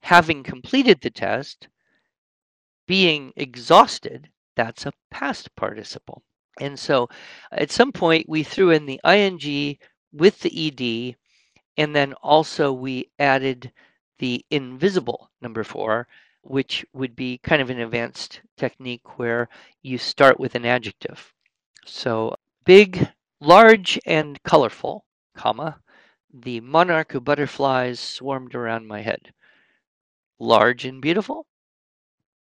Having 0.01 0.43
completed 0.43 0.99
the 1.01 1.11
test, 1.11 1.67
being 2.87 3.31
exhausted, 3.35 4.29
that's 4.55 4.85
a 4.85 4.93
past 5.09 5.55
participle. 5.55 6.23
And 6.59 6.77
so 6.77 7.09
at 7.51 7.71
some 7.71 7.91
point 7.91 8.29
we 8.29 8.43
threw 8.43 8.71
in 8.71 8.85
the 8.85 8.99
ing 9.05 9.77
with 10.11 10.39
the 10.41 10.67
ed, 10.67 11.15
and 11.77 11.95
then 11.95 12.13
also 12.21 12.71
we 12.71 13.09
added 13.17 13.71
the 14.19 14.45
invisible 14.51 15.31
number 15.41 15.63
four, 15.63 16.07
which 16.41 16.85
would 16.93 17.15
be 17.15 17.39
kind 17.39 17.61
of 17.61 17.69
an 17.69 17.79
advanced 17.79 18.41
technique 18.57 19.17
where 19.17 19.49
you 19.81 19.97
start 19.97 20.39
with 20.39 20.55
an 20.55 20.65
adjective. 20.65 21.33
So 21.85 22.35
big, 22.65 23.09
large, 23.39 23.99
and 24.05 24.41
colorful, 24.43 25.05
comma, 25.35 25.79
the 26.33 26.59
monarch 26.61 27.13
of 27.13 27.23
butterflies 27.23 27.99
swarmed 27.99 28.55
around 28.55 28.87
my 28.87 29.01
head. 29.01 29.33
Large 30.39 30.85
and 30.85 31.01
beautiful? 31.01 31.45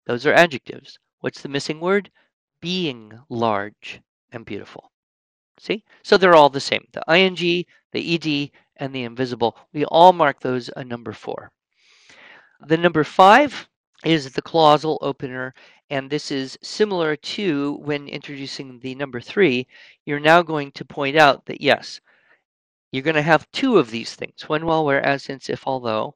Those 0.06 0.26
are 0.26 0.32
adjectives. 0.32 0.98
What's 1.20 1.42
the 1.42 1.48
missing 1.48 1.80
word? 1.80 2.10
Being 2.60 3.18
large 3.28 4.00
and 4.32 4.44
beautiful. 4.44 4.90
See? 5.58 5.84
So 6.02 6.16
they're 6.16 6.34
all 6.34 6.50
the 6.50 6.60
same. 6.60 6.86
The 6.92 7.02
ing, 7.14 7.64
the 7.92 8.14
ed, 8.14 8.50
and 8.76 8.94
the 8.94 9.04
invisible. 9.04 9.56
We 9.72 9.84
all 9.86 10.12
mark 10.12 10.40
those 10.40 10.70
a 10.76 10.84
number 10.84 11.12
four. 11.12 11.50
The 12.60 12.76
number 12.76 13.04
five 13.04 13.67
is 14.04 14.32
the 14.32 14.42
clausal 14.42 14.98
opener, 15.02 15.54
and 15.90 16.08
this 16.08 16.30
is 16.30 16.58
similar 16.62 17.16
to 17.16 17.78
when 17.82 18.08
introducing 18.08 18.78
the 18.78 18.94
number 18.94 19.20
three. 19.20 19.66
You're 20.04 20.20
now 20.20 20.42
going 20.42 20.72
to 20.72 20.84
point 20.84 21.16
out 21.16 21.46
that 21.46 21.60
yes, 21.60 22.00
you're 22.92 23.02
going 23.02 23.16
to 23.16 23.22
have 23.22 23.50
two 23.50 23.78
of 23.78 23.90
these 23.90 24.14
things 24.14 24.48
when, 24.48 24.64
while, 24.64 24.84
where, 24.84 25.04
as, 25.04 25.24
since, 25.24 25.50
if, 25.50 25.66
although. 25.66 26.14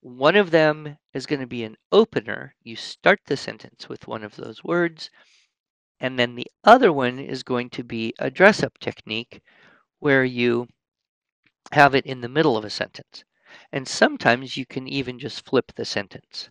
One 0.00 0.36
of 0.36 0.52
them 0.52 0.96
is 1.12 1.26
going 1.26 1.40
to 1.40 1.46
be 1.46 1.64
an 1.64 1.76
opener. 1.90 2.54
You 2.62 2.76
start 2.76 3.20
the 3.26 3.36
sentence 3.36 3.88
with 3.88 4.06
one 4.06 4.22
of 4.22 4.36
those 4.36 4.62
words. 4.62 5.10
And 6.00 6.18
then 6.18 6.36
the 6.36 6.46
other 6.62 6.92
one 6.92 7.18
is 7.18 7.42
going 7.42 7.70
to 7.70 7.82
be 7.82 8.14
a 8.18 8.30
dress 8.30 8.62
up 8.62 8.78
technique 8.78 9.42
where 9.98 10.24
you 10.24 10.68
have 11.72 11.94
it 11.96 12.06
in 12.06 12.20
the 12.20 12.28
middle 12.28 12.56
of 12.56 12.64
a 12.64 12.70
sentence. 12.70 13.24
And 13.72 13.88
sometimes 13.88 14.56
you 14.56 14.64
can 14.64 14.86
even 14.86 15.18
just 15.18 15.44
flip 15.44 15.72
the 15.74 15.84
sentence. 15.84 16.48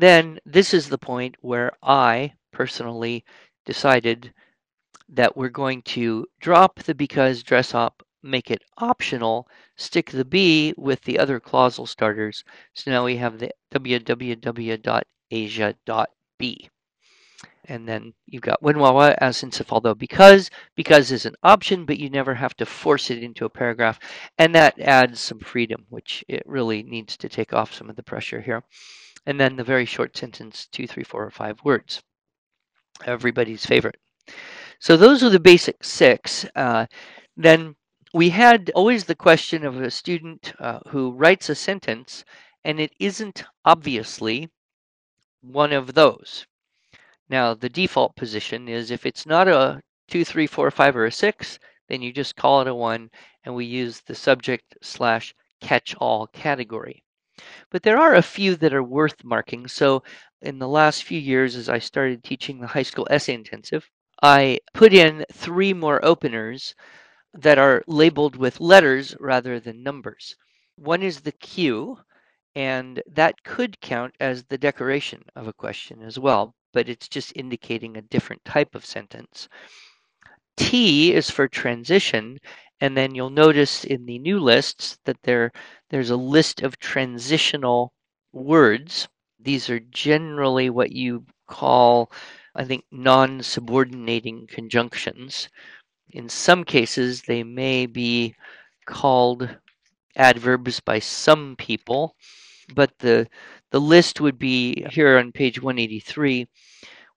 Then 0.00 0.40
this 0.46 0.72
is 0.72 0.88
the 0.88 0.96
point 0.96 1.36
where 1.42 1.72
I 1.82 2.32
personally 2.52 3.22
decided 3.66 4.32
that 5.10 5.36
we're 5.36 5.50
going 5.50 5.82
to 5.82 6.26
drop 6.40 6.76
the 6.80 6.94
because 6.94 7.42
dress 7.42 7.74
up, 7.74 8.02
make 8.22 8.50
it 8.50 8.62
optional, 8.78 9.46
stick 9.76 10.10
the 10.10 10.24
B 10.24 10.72
with 10.78 11.02
the 11.02 11.18
other 11.18 11.38
clausal 11.38 11.84
starters. 11.84 12.44
So 12.72 12.90
now 12.90 13.04
we 13.04 13.18
have 13.18 13.40
the 13.40 13.50
www.asia.b. 13.70 14.40
and 17.70 17.88
then 17.88 18.12
you've 18.26 18.42
got 18.42 18.60
while, 18.60 19.14
as, 19.18 19.36
since, 19.36 19.60
if, 19.60 19.72
although, 19.72 19.94
because. 19.94 20.50
Because 20.74 21.12
is 21.12 21.24
an 21.24 21.36
option, 21.44 21.84
but 21.84 22.00
you 22.00 22.10
never 22.10 22.34
have 22.34 22.56
to 22.56 22.66
force 22.66 23.12
it 23.12 23.22
into 23.22 23.44
a 23.44 23.48
paragraph. 23.48 24.00
And 24.38 24.52
that 24.56 24.80
adds 24.80 25.20
some 25.20 25.38
freedom, 25.38 25.86
which 25.88 26.24
it 26.26 26.42
really 26.46 26.82
needs 26.82 27.16
to 27.18 27.28
take 27.28 27.52
off 27.52 27.72
some 27.72 27.88
of 27.88 27.94
the 27.94 28.02
pressure 28.02 28.40
here. 28.40 28.64
And 29.24 29.38
then 29.38 29.54
the 29.54 29.62
very 29.62 29.84
short 29.84 30.16
sentence, 30.16 30.66
two, 30.66 30.88
three, 30.88 31.04
four, 31.04 31.24
or 31.24 31.30
five 31.30 31.60
words. 31.62 32.02
Everybody's 33.06 33.64
favorite. 33.64 34.00
So 34.80 34.96
those 34.96 35.22
are 35.22 35.30
the 35.30 35.38
basic 35.38 35.84
six. 35.84 36.44
Uh, 36.56 36.86
then 37.36 37.76
we 38.12 38.30
had 38.30 38.72
always 38.74 39.04
the 39.04 39.14
question 39.14 39.64
of 39.64 39.80
a 39.80 39.92
student 39.92 40.54
uh, 40.58 40.80
who 40.88 41.12
writes 41.12 41.48
a 41.48 41.54
sentence 41.54 42.24
and 42.64 42.80
it 42.80 42.92
isn't 42.98 43.44
obviously 43.64 44.50
one 45.40 45.72
of 45.72 45.94
those. 45.94 46.46
Now, 47.30 47.54
the 47.54 47.68
default 47.68 48.16
position 48.16 48.68
is 48.68 48.90
if 48.90 49.06
it's 49.06 49.24
not 49.24 49.46
a 49.46 49.80
2, 50.08 50.24
3, 50.24 50.48
4, 50.48 50.68
5, 50.72 50.96
or 50.96 51.06
a 51.06 51.12
6, 51.12 51.60
then 51.88 52.02
you 52.02 52.12
just 52.12 52.34
call 52.34 52.60
it 52.60 52.66
a 52.66 52.74
1, 52.74 53.08
and 53.44 53.54
we 53.54 53.64
use 53.64 54.00
the 54.00 54.16
subject 54.16 54.76
slash 54.82 55.32
catch-all 55.60 56.26
category. 56.26 57.04
But 57.70 57.84
there 57.84 57.98
are 57.98 58.16
a 58.16 58.22
few 58.22 58.56
that 58.56 58.74
are 58.74 58.82
worth 58.82 59.22
marking. 59.22 59.68
So 59.68 60.02
in 60.42 60.58
the 60.58 60.66
last 60.66 61.04
few 61.04 61.20
years, 61.20 61.54
as 61.54 61.68
I 61.68 61.78
started 61.78 62.24
teaching 62.24 62.58
the 62.58 62.66
high 62.66 62.82
school 62.82 63.06
essay 63.08 63.34
intensive, 63.34 63.88
I 64.20 64.58
put 64.74 64.92
in 64.92 65.24
three 65.32 65.72
more 65.72 66.04
openers 66.04 66.74
that 67.32 67.58
are 67.58 67.84
labeled 67.86 68.34
with 68.34 68.58
letters 68.58 69.14
rather 69.20 69.60
than 69.60 69.84
numbers. 69.84 70.34
One 70.74 71.00
is 71.00 71.20
the 71.20 71.30
Q, 71.30 72.00
and 72.56 73.00
that 73.06 73.44
could 73.44 73.80
count 73.80 74.16
as 74.18 74.42
the 74.46 74.58
decoration 74.58 75.22
of 75.36 75.46
a 75.46 75.52
question 75.52 76.02
as 76.02 76.18
well 76.18 76.56
but 76.72 76.88
it's 76.88 77.08
just 77.08 77.32
indicating 77.36 77.96
a 77.96 78.02
different 78.02 78.44
type 78.44 78.74
of 78.74 78.86
sentence. 78.86 79.48
T 80.56 81.12
is 81.12 81.30
for 81.30 81.48
transition, 81.48 82.38
and 82.80 82.96
then 82.96 83.14
you'll 83.14 83.30
notice 83.30 83.84
in 83.84 84.06
the 84.06 84.18
new 84.18 84.38
lists 84.38 84.98
that 85.04 85.22
there 85.22 85.52
there's 85.90 86.10
a 86.10 86.16
list 86.16 86.62
of 86.62 86.78
transitional 86.78 87.92
words. 88.32 89.08
These 89.38 89.70
are 89.70 89.80
generally 89.80 90.70
what 90.70 90.92
you 90.92 91.24
call, 91.48 92.12
I 92.54 92.64
think, 92.64 92.84
non-subordinating 92.90 94.46
conjunctions. 94.48 95.48
In 96.10 96.28
some 96.28 96.64
cases, 96.64 97.22
they 97.22 97.42
may 97.42 97.86
be 97.86 98.34
called 98.86 99.56
adverbs 100.16 100.80
by 100.80 100.98
some 100.98 101.56
people, 101.56 102.14
but 102.74 102.98
the 102.98 103.28
the 103.70 103.80
list 103.80 104.20
would 104.20 104.38
be 104.38 104.84
here 104.90 105.16
on 105.18 105.32
page 105.32 105.60
183. 105.62 106.48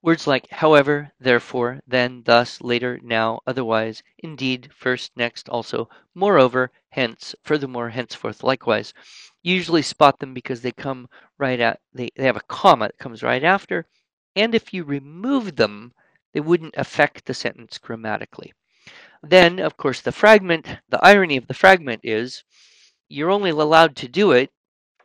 Words 0.03 0.27
like 0.27 0.49
however, 0.51 1.11
therefore, 1.19 1.79
then, 1.87 2.23
thus, 2.25 2.61
later, 2.61 2.99
now, 3.01 3.39
otherwise, 3.47 4.03
indeed, 4.19 4.69
first, 4.75 5.11
next, 5.15 5.49
also, 5.49 5.89
moreover, 6.13 6.71
hence, 6.89 7.33
furthermore, 7.43 7.89
henceforth, 7.89 8.43
likewise. 8.43 8.93
usually 9.41 9.81
spot 9.81 10.19
them 10.19 10.33
because 10.33 10.61
they 10.61 10.71
come 10.71 11.07
right 11.37 11.59
at, 11.59 11.79
they, 11.93 12.09
they 12.15 12.25
have 12.25 12.37
a 12.37 12.41
comma 12.47 12.87
that 12.87 12.97
comes 12.97 13.23
right 13.23 13.43
after, 13.43 13.87
and 14.35 14.53
if 14.53 14.73
you 14.73 14.83
remove 14.83 15.55
them, 15.55 15.93
they 16.33 16.39
wouldn't 16.39 16.75
affect 16.77 17.25
the 17.25 17.33
sentence 17.33 17.77
grammatically. 17.77 18.53
Then, 19.21 19.59
of 19.59 19.77
course, 19.77 20.01
the 20.01 20.11
fragment, 20.11 20.67
the 20.89 21.03
irony 21.03 21.37
of 21.37 21.47
the 21.47 21.53
fragment 21.53 22.01
is 22.03 22.43
you're 23.07 23.31
only 23.31 23.51
allowed 23.51 23.95
to 23.97 24.07
do 24.07 24.31
it 24.31 24.51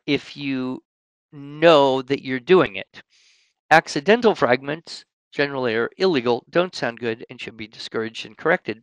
if 0.06 0.36
you 0.36 0.82
know 1.32 2.02
that 2.02 2.24
you're 2.24 2.40
doing 2.40 2.76
it. 2.76 3.02
Accidental 3.70 4.34
fragments 4.34 5.04
generally 5.32 5.74
are 5.74 5.90
illegal, 5.98 6.44
don't 6.50 6.74
sound 6.74 7.00
good, 7.00 7.24
and 7.30 7.40
should 7.40 7.56
be 7.56 7.68
discouraged 7.68 8.26
and 8.26 8.36
corrected. 8.36 8.82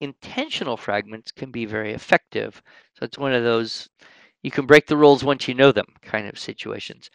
Intentional 0.00 0.76
fragments 0.76 1.32
can 1.32 1.50
be 1.50 1.64
very 1.66 1.92
effective. 1.92 2.62
So 2.94 3.04
it's 3.04 3.18
one 3.18 3.32
of 3.32 3.44
those 3.44 3.88
you 4.42 4.50
can 4.50 4.66
break 4.66 4.86
the 4.86 4.96
rules 4.96 5.24
once 5.24 5.48
you 5.48 5.54
know 5.54 5.72
them 5.72 5.86
kind 6.02 6.28
of 6.28 6.38
situations. 6.38 7.10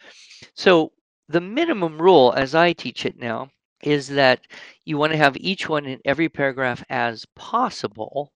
So 0.54 0.92
the 1.28 1.40
minimum 1.40 2.00
rule, 2.00 2.32
as 2.36 2.54
I 2.54 2.72
teach 2.72 3.06
it 3.06 3.18
now, 3.18 3.50
is 3.82 4.08
that 4.08 4.46
you 4.84 4.98
want 4.98 5.12
to 5.12 5.18
have 5.18 5.36
each 5.38 5.68
one 5.68 5.86
in 5.86 6.00
every 6.04 6.28
paragraph 6.28 6.84
as 6.90 7.26
possible. 7.36 8.32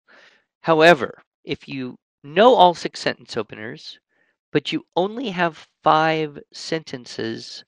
However, 0.62 1.22
if 1.44 1.68
you 1.68 1.98
know 2.24 2.54
all 2.54 2.74
six 2.74 3.00
sentence 3.00 3.36
openers, 3.36 3.98
but 4.52 4.72
you 4.72 4.86
only 4.96 5.30
have 5.30 5.68
five 5.82 6.38
sentences 6.52 7.64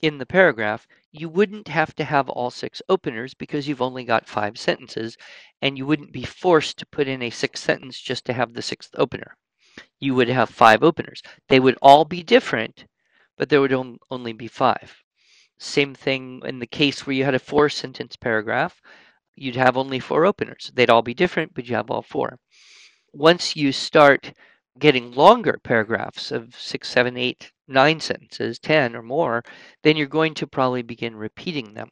in 0.00 0.18
the 0.18 0.26
paragraph, 0.26 0.86
you 1.10 1.28
wouldn't 1.28 1.68
have 1.68 1.94
to 1.94 2.04
have 2.04 2.28
all 2.28 2.50
six 2.50 2.82
openers 2.88 3.34
because 3.34 3.66
you've 3.66 3.82
only 3.82 4.04
got 4.04 4.28
five 4.28 4.58
sentences, 4.58 5.16
and 5.62 5.78
you 5.78 5.86
wouldn't 5.86 6.12
be 6.12 6.22
forced 6.22 6.78
to 6.78 6.86
put 6.86 7.08
in 7.08 7.22
a 7.22 7.30
sixth 7.30 7.64
sentence 7.64 8.00
just 8.00 8.24
to 8.26 8.34
have 8.34 8.52
the 8.52 8.62
sixth 8.62 8.90
opener. 8.96 9.36
You 9.98 10.14
would 10.14 10.28
have 10.28 10.50
five 10.50 10.82
openers. 10.82 11.22
They 11.48 11.60
would 11.60 11.78
all 11.80 12.04
be 12.04 12.22
different, 12.22 12.84
but 13.38 13.48
there 13.48 13.60
would 13.60 13.72
only 14.10 14.32
be 14.32 14.48
five. 14.48 15.02
Same 15.58 15.94
thing 15.94 16.42
in 16.44 16.58
the 16.58 16.66
case 16.66 17.06
where 17.06 17.16
you 17.16 17.24
had 17.24 17.34
a 17.34 17.38
four 17.38 17.70
sentence 17.70 18.16
paragraph, 18.16 18.80
you'd 19.34 19.56
have 19.56 19.76
only 19.76 19.98
four 19.98 20.26
openers. 20.26 20.70
They'd 20.74 20.90
all 20.90 21.02
be 21.02 21.14
different, 21.14 21.54
but 21.54 21.66
you 21.66 21.74
have 21.76 21.90
all 21.90 22.02
four. 22.02 22.38
Once 23.12 23.56
you 23.56 23.72
start 23.72 24.34
getting 24.78 25.12
longer 25.12 25.58
paragraphs 25.62 26.30
of 26.30 26.54
six, 26.58 26.88
seven, 26.88 27.16
eight, 27.16 27.52
nine 27.68 28.00
sentences, 28.00 28.58
10 28.58 28.94
or 28.94 29.02
more, 29.02 29.42
then 29.82 29.96
you're 29.96 30.06
going 30.06 30.34
to 30.34 30.46
probably 30.46 30.82
begin 30.82 31.16
repeating 31.16 31.74
them. 31.74 31.90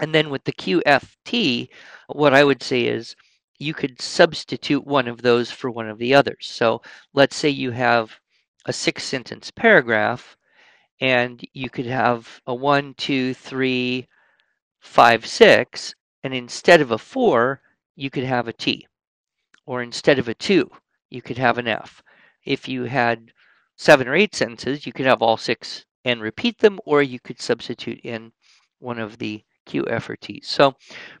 And 0.00 0.14
then 0.14 0.30
with 0.30 0.44
the 0.44 0.52
QFT, 0.52 1.68
what 2.08 2.34
I 2.34 2.44
would 2.44 2.62
say 2.62 2.84
is 2.84 3.16
you 3.58 3.74
could 3.74 4.00
substitute 4.00 4.86
one 4.86 5.08
of 5.08 5.22
those 5.22 5.50
for 5.50 5.70
one 5.70 5.88
of 5.88 5.98
the 5.98 6.14
others. 6.14 6.48
So 6.50 6.82
let's 7.12 7.36
say 7.36 7.48
you 7.48 7.72
have 7.72 8.18
a 8.66 8.72
six 8.72 9.02
sentence 9.02 9.50
paragraph 9.50 10.36
and 11.00 11.44
you 11.52 11.70
could 11.70 11.86
have 11.86 12.40
a 12.46 12.54
one, 12.54 12.94
two, 12.94 13.34
three, 13.34 14.06
five, 14.80 15.26
six, 15.26 15.94
and 16.22 16.34
instead 16.34 16.80
of 16.80 16.90
a 16.90 16.98
four, 16.98 17.60
you 17.96 18.10
could 18.10 18.24
have 18.24 18.48
a 18.48 18.52
T. 18.52 18.86
Or 19.66 19.82
instead 19.82 20.18
of 20.18 20.28
a 20.28 20.34
two, 20.34 20.70
you 21.10 21.22
could 21.22 21.38
have 21.38 21.58
an 21.58 21.68
F. 21.68 22.02
If 22.44 22.68
you 22.68 22.84
had 22.84 23.32
seven 23.76 24.08
or 24.08 24.14
eight 24.14 24.34
sentences, 24.34 24.86
you 24.86 24.92
could 24.92 25.06
have 25.06 25.22
all 25.22 25.36
six 25.36 25.84
and 26.04 26.20
repeat 26.20 26.58
them, 26.58 26.78
or 26.84 27.02
you 27.02 27.20
could 27.20 27.40
substitute 27.40 28.00
in 28.02 28.32
one 28.78 28.98
of 28.98 29.18
the 29.18 29.44
Q, 29.66 29.84
F, 29.88 30.08
or 30.08 30.16
T. 30.16 30.40
So 30.42 30.74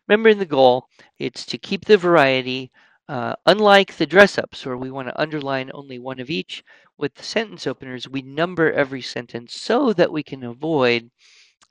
remembering 0.06 0.38
the 0.38 0.46
goal, 0.46 0.86
it's 1.18 1.44
to 1.46 1.58
keep 1.58 1.84
the 1.84 1.96
variety. 1.96 2.70
Uh, 3.08 3.34
unlike 3.46 3.96
the 3.96 4.06
dress 4.06 4.36
ups, 4.36 4.66
where 4.66 4.76
we 4.76 4.90
want 4.90 5.08
to 5.08 5.20
underline 5.20 5.70
only 5.72 5.98
one 5.98 6.20
of 6.20 6.28
each, 6.28 6.62
with 6.98 7.14
the 7.14 7.22
sentence 7.22 7.66
openers, 7.66 8.08
we 8.08 8.20
number 8.20 8.70
every 8.72 9.00
sentence 9.00 9.54
so 9.54 9.92
that 9.94 10.12
we 10.12 10.22
can 10.22 10.44
avoid 10.44 11.10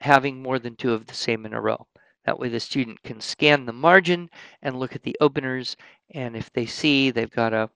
having 0.01 0.41
more 0.41 0.58
than 0.58 0.75
two 0.75 0.93
of 0.93 1.06
the 1.06 1.13
same 1.13 1.45
in 1.45 1.53
a 1.53 1.62
row. 1.62 1.86
That 2.25 2.39
way 2.39 2.49
the 2.49 2.60
student 2.60 3.03
can 3.03 3.21
scan 3.21 3.65
the 3.65 3.73
margin 3.73 4.30
and 4.62 4.80
look 4.80 4.95
at 4.95 5.03
the 5.03 5.15
openers, 5.21 5.77
and 6.13 6.36
if 6.36 6.51
they 6.53 6.65
see 6.65 7.12
they've 7.12 7.30
got 7.30 7.53
a 7.53 7.69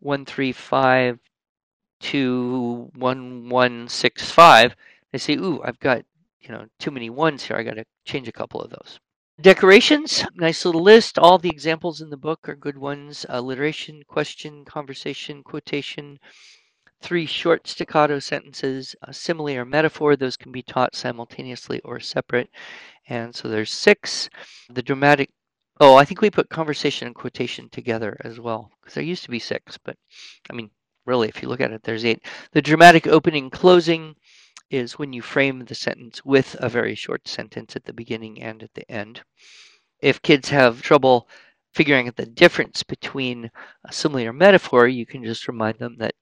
one 0.00 0.24
three 0.24 0.52
five 0.52 1.18
two 2.00 2.90
one 2.94 3.48
one 3.48 3.88
six 3.88 4.30
five, 4.30 4.76
they 5.12 5.18
say, 5.18 5.34
"Ooh, 5.36 5.60
I've 5.64 5.80
got 5.80 6.04
you 6.40 6.50
know 6.50 6.66
too 6.78 6.90
many 6.90 7.10
ones 7.10 7.44
here. 7.44 7.56
I 7.56 7.62
got 7.62 7.74
to 7.74 7.84
change 8.04 8.28
a 8.28 8.32
couple 8.32 8.60
of 8.60 8.70
those." 8.70 9.00
Decorations, 9.40 10.24
nice 10.34 10.64
little 10.64 10.82
list. 10.82 11.16
All 11.16 11.38
the 11.38 11.48
examples 11.48 12.00
in 12.00 12.10
the 12.10 12.16
book 12.16 12.48
are 12.48 12.56
good 12.56 12.76
ones. 12.76 13.24
Uh, 13.28 13.34
alliteration, 13.38 14.02
question, 14.08 14.64
conversation, 14.64 15.44
quotation, 15.44 16.18
three 17.00 17.24
short 17.24 17.68
staccato 17.68 18.18
sentences, 18.18 18.96
a 19.02 19.12
simile 19.12 19.56
or 19.56 19.64
metaphor. 19.64 20.16
Those 20.16 20.36
can 20.36 20.50
be 20.50 20.62
taught 20.62 20.96
simultaneously 20.96 21.80
or 21.84 22.00
separate. 22.00 22.50
And 23.08 23.32
so 23.32 23.48
there's 23.48 23.72
six. 23.72 24.28
The 24.68 24.82
dramatic 24.82 25.30
Oh, 25.80 25.94
I 25.94 26.04
think 26.04 26.20
we 26.20 26.30
put 26.30 26.50
conversation 26.50 27.06
and 27.06 27.14
quotation 27.14 27.68
together 27.68 28.16
as 28.24 28.40
well, 28.40 28.72
because 28.80 28.94
there 28.94 29.04
used 29.04 29.22
to 29.24 29.30
be 29.30 29.38
six, 29.38 29.78
but 29.78 29.96
I 30.50 30.52
mean, 30.52 30.70
really, 31.06 31.28
if 31.28 31.40
you 31.40 31.48
look 31.48 31.60
at 31.60 31.70
it, 31.70 31.84
there's 31.84 32.04
eight. 32.04 32.24
The 32.50 32.60
dramatic 32.60 33.06
opening 33.06 33.48
closing 33.48 34.16
is 34.70 34.98
when 34.98 35.12
you 35.12 35.22
frame 35.22 35.64
the 35.64 35.76
sentence 35.76 36.24
with 36.24 36.56
a 36.58 36.68
very 36.68 36.96
short 36.96 37.28
sentence 37.28 37.76
at 37.76 37.84
the 37.84 37.92
beginning 37.92 38.42
and 38.42 38.62
at 38.64 38.74
the 38.74 38.90
end. 38.90 39.22
If 40.00 40.20
kids 40.22 40.48
have 40.48 40.82
trouble 40.82 41.28
figuring 41.72 42.08
out 42.08 42.16
the 42.16 42.26
difference 42.26 42.82
between 42.82 43.48
a 43.84 43.92
simile 43.92 44.26
or 44.26 44.32
metaphor, 44.32 44.88
you 44.88 45.06
can 45.06 45.22
just 45.22 45.46
remind 45.46 45.78
them 45.78 45.96
that 45.98 46.16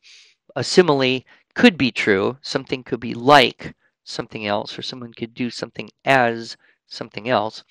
a 0.54 0.62
simile 0.62 1.22
could 1.54 1.78
be 1.78 1.90
true, 1.90 2.36
something 2.42 2.84
could 2.84 3.00
be 3.00 3.14
like 3.14 3.74
something 4.04 4.46
else, 4.46 4.78
or 4.78 4.82
someone 4.82 5.14
could 5.14 5.32
do 5.32 5.48
something 5.48 5.88
as 6.04 6.58
something 6.88 7.28
else 7.28 7.64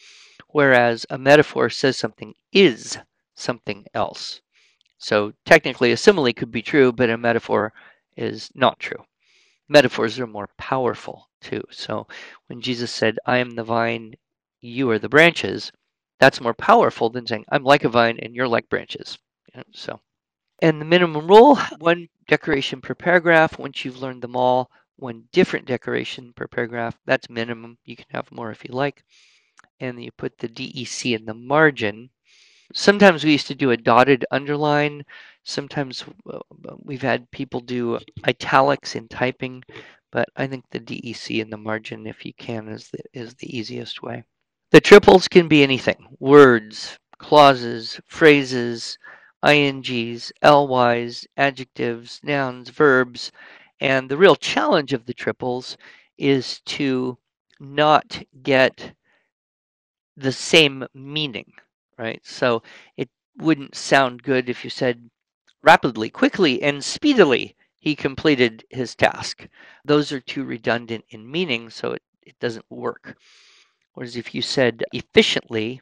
whereas 0.48 1.06
a 1.10 1.18
metaphor 1.18 1.70
says 1.70 1.98
something 1.98 2.34
is 2.52 2.98
something 3.36 3.86
else. 3.94 4.42
So 4.98 5.34
technically, 5.46 5.92
a 5.92 5.98
simile 5.98 6.34
could 6.34 6.52
be 6.52 6.62
true, 6.62 6.92
but 6.92 7.10
a 7.10 7.18
metaphor 7.18 7.74
is 8.16 8.50
not 8.56 8.80
true. 8.80 9.04
Metaphors 9.68 10.20
are 10.20 10.28
more 10.28 10.50
powerful 10.58 11.30
too. 11.42 11.64
So 11.72 12.08
when 12.48 12.62
Jesus 12.62 12.92
said, 12.92 13.18
I 13.26 13.38
am 13.38 13.52
the 13.52 13.64
vine, 13.64 14.16
you 14.62 14.90
are 14.90 15.00
the 15.00 15.10
branches, 15.10 15.72
that's 16.20 16.42
more 16.42 16.54
powerful 16.54 17.10
than 17.10 17.28
saying, 17.28 17.46
I'm 17.50 17.64
like 17.64 17.84
a 17.84 17.90
vine 17.90 18.20
and 18.22 18.36
you're 18.36 18.48
like 18.48 18.70
branches. 18.70 19.18
So, 19.74 20.00
and 20.62 20.80
the 20.80 20.86
minimum 20.86 21.28
rule 21.28 21.58
one 21.80 22.08
decoration 22.28 22.82
per 22.82 22.96
paragraph. 22.96 23.60
Once 23.60 23.84
you've 23.84 24.02
learned 24.02 24.22
them 24.22 24.36
all, 24.36 24.70
one 24.96 25.26
different 25.32 25.66
decoration 25.66 26.34
per 26.34 26.48
paragraph. 26.48 26.98
That's 27.06 27.30
minimum. 27.30 27.78
You 27.84 27.96
can 27.98 28.06
have 28.10 28.32
more 28.32 28.52
if 28.52 28.64
you 28.64 28.74
like. 28.74 29.04
And 29.80 30.04
you 30.04 30.12
put 30.12 30.38
the 30.38 30.48
DEC 30.48 31.16
in 31.16 31.26
the 31.26 31.34
margin. 31.34 32.10
Sometimes 32.74 33.24
we 33.24 33.34
used 33.34 33.48
to 33.48 33.56
do 33.56 33.72
a 33.72 33.78
dotted 33.78 34.26
underline. 34.32 35.06
Sometimes 35.44 36.04
we've 36.84 37.02
had 37.02 37.30
people 37.32 37.60
do 37.60 38.00
italics 38.26 38.96
in 38.96 39.08
typing, 39.08 39.64
but 40.12 40.30
I 40.36 40.48
think 40.48 40.66
the 40.70 40.80
DEC 40.80 41.42
in 41.42 41.50
the 41.50 41.58
margin, 41.58 42.08
if 42.08 42.26
you 42.26 42.34
can, 42.34 42.70
is 42.70 42.90
the, 42.90 43.00
is 43.14 43.36
the 43.36 43.56
easiest 43.56 44.02
way. 44.02 44.24
The 44.72 44.82
triples 44.82 45.28
can 45.28 45.48
be 45.48 45.62
anything 45.62 46.08
words, 46.20 46.98
clauses, 47.20 48.00
phrases, 48.08 48.98
INGs, 49.44 50.32
LYs, 50.42 51.28
adjectives, 51.38 52.20
nouns, 52.24 52.70
verbs. 52.70 53.32
And 53.80 54.10
the 54.10 54.18
real 54.18 54.36
challenge 54.36 54.92
of 54.94 55.06
the 55.06 55.14
triples 55.14 55.78
is 56.18 56.62
to 56.62 57.18
not 57.60 58.24
get 58.42 58.94
the 60.18 60.32
same 60.32 60.86
meaning, 60.94 61.54
right? 61.98 62.22
So 62.26 62.64
it 62.98 63.10
wouldn't 63.38 63.76
sound 63.76 64.24
good 64.24 64.50
if 64.50 64.64
you 64.64 64.70
said 64.70 65.10
rapidly, 65.62 66.10
quickly, 66.10 66.62
and 66.62 66.84
speedily 66.84 67.56
he 67.80 67.96
completed 67.96 68.64
his 68.70 68.96
task. 68.96 69.48
Those 69.84 70.12
are 70.12 70.20
too 70.20 70.44
redundant 70.44 71.06
in 71.10 71.30
meaning, 71.30 71.70
so 71.70 71.92
it, 71.92 72.02
it 72.24 72.40
doesn't 72.40 72.66
work. 72.70 73.18
Whereas 73.94 74.16
if 74.16 74.36
you 74.36 74.42
said 74.42 74.84
efficiently, 74.94 75.82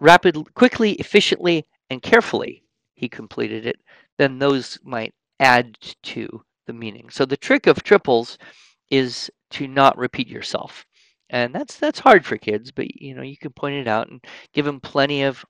rapidly, 0.00 0.44
quickly, 0.54 0.92
efficiently, 0.92 1.66
and 1.90 2.02
carefully 2.02 2.64
he 2.94 3.08
completed 3.08 3.66
it, 3.66 3.76
then 4.18 4.38
those 4.38 4.78
might 4.82 5.14
add 5.40 5.76
to 6.02 6.42
the 6.66 6.72
meaning. 6.72 7.10
So 7.10 7.24
the 7.24 7.36
trick 7.36 7.66
of 7.66 7.82
triples 7.82 8.38
is 8.90 9.30
to 9.50 9.68
not 9.68 9.98
repeat 9.98 10.28
yourself. 10.28 10.85
And 11.30 11.54
that's 11.54 11.76
that's 11.76 11.98
hard 11.98 12.24
for 12.24 12.36
kids, 12.36 12.70
but 12.70 13.00
you 13.00 13.14
know, 13.14 13.22
you 13.22 13.36
can 13.36 13.52
point 13.52 13.76
it 13.76 13.88
out 13.88 14.08
and 14.08 14.24
give 14.52 14.64
them 14.64 14.80
plenty 14.80 15.22
of 15.22 15.44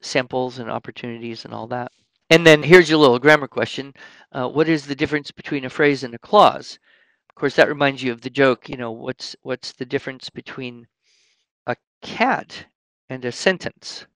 samples 0.00 0.58
and 0.58 0.70
opportunities 0.70 1.44
and 1.44 1.52
all 1.52 1.66
that. 1.68 1.92
And 2.30 2.46
then 2.46 2.62
here's 2.62 2.90
your 2.90 2.98
little 2.98 3.18
grammar 3.18 3.48
question. 3.48 3.94
Uh, 4.32 4.48
what 4.48 4.68
is 4.68 4.86
the 4.86 4.94
difference 4.94 5.30
between 5.30 5.64
a 5.64 5.70
phrase 5.70 6.04
and 6.04 6.14
a 6.14 6.18
clause? 6.18 6.78
Of 7.28 7.34
course, 7.34 7.56
that 7.56 7.68
reminds 7.68 8.02
you 8.02 8.12
of 8.12 8.22
the 8.22 8.30
joke, 8.30 8.68
you 8.68 8.76
know, 8.76 8.90
what's 8.90 9.36
what's 9.42 9.72
the 9.72 9.86
difference 9.86 10.30
between 10.30 10.86
a 11.66 11.76
cat 12.02 12.66
and 13.08 13.24
a 13.24 13.32
sentence? 13.32 14.06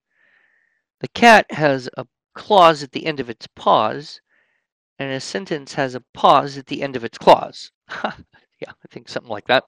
The 0.99 1.07
cat 1.09 1.51
has 1.51 1.89
a 1.97 2.05
clause 2.33 2.83
at 2.83 2.91
the 2.91 3.05
end 3.05 3.19
of 3.19 3.29
its 3.29 3.47
paws 3.55 4.21
and 4.99 5.11
a 5.11 5.19
sentence 5.19 5.73
has 5.73 5.95
a 5.95 6.03
pause 6.13 6.57
at 6.57 6.67
the 6.67 6.81
end 6.81 6.95
of 6.95 7.03
its 7.03 7.17
clause. 7.17 7.71
yeah, 8.63 8.73
I 8.83 8.87
think 8.89 9.09
something 9.09 9.31
like 9.31 9.47
that. 9.47 9.65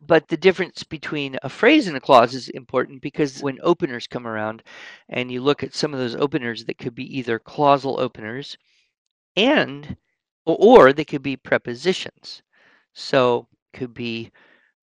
But 0.00 0.28
the 0.28 0.36
difference 0.36 0.82
between 0.82 1.38
a 1.42 1.48
phrase 1.48 1.86
and 1.86 1.96
a 1.96 2.00
clause 2.00 2.34
is 2.34 2.48
important 2.50 3.02
because 3.02 3.40
when 3.40 3.58
openers 3.62 4.06
come 4.06 4.26
around 4.26 4.62
and 5.08 5.30
you 5.30 5.40
look 5.40 5.62
at 5.62 5.74
some 5.74 5.92
of 5.92 6.00
those 6.00 6.16
openers 6.16 6.64
that 6.64 6.78
could 6.78 6.94
be 6.94 7.18
either 7.18 7.38
clausal 7.38 8.00
openers 8.00 8.56
and 9.36 9.96
or 10.44 10.92
they 10.92 11.04
could 11.04 11.22
be 11.22 11.36
prepositions. 11.36 12.42
So 12.94 13.48
could 13.72 13.94
be 13.94 14.32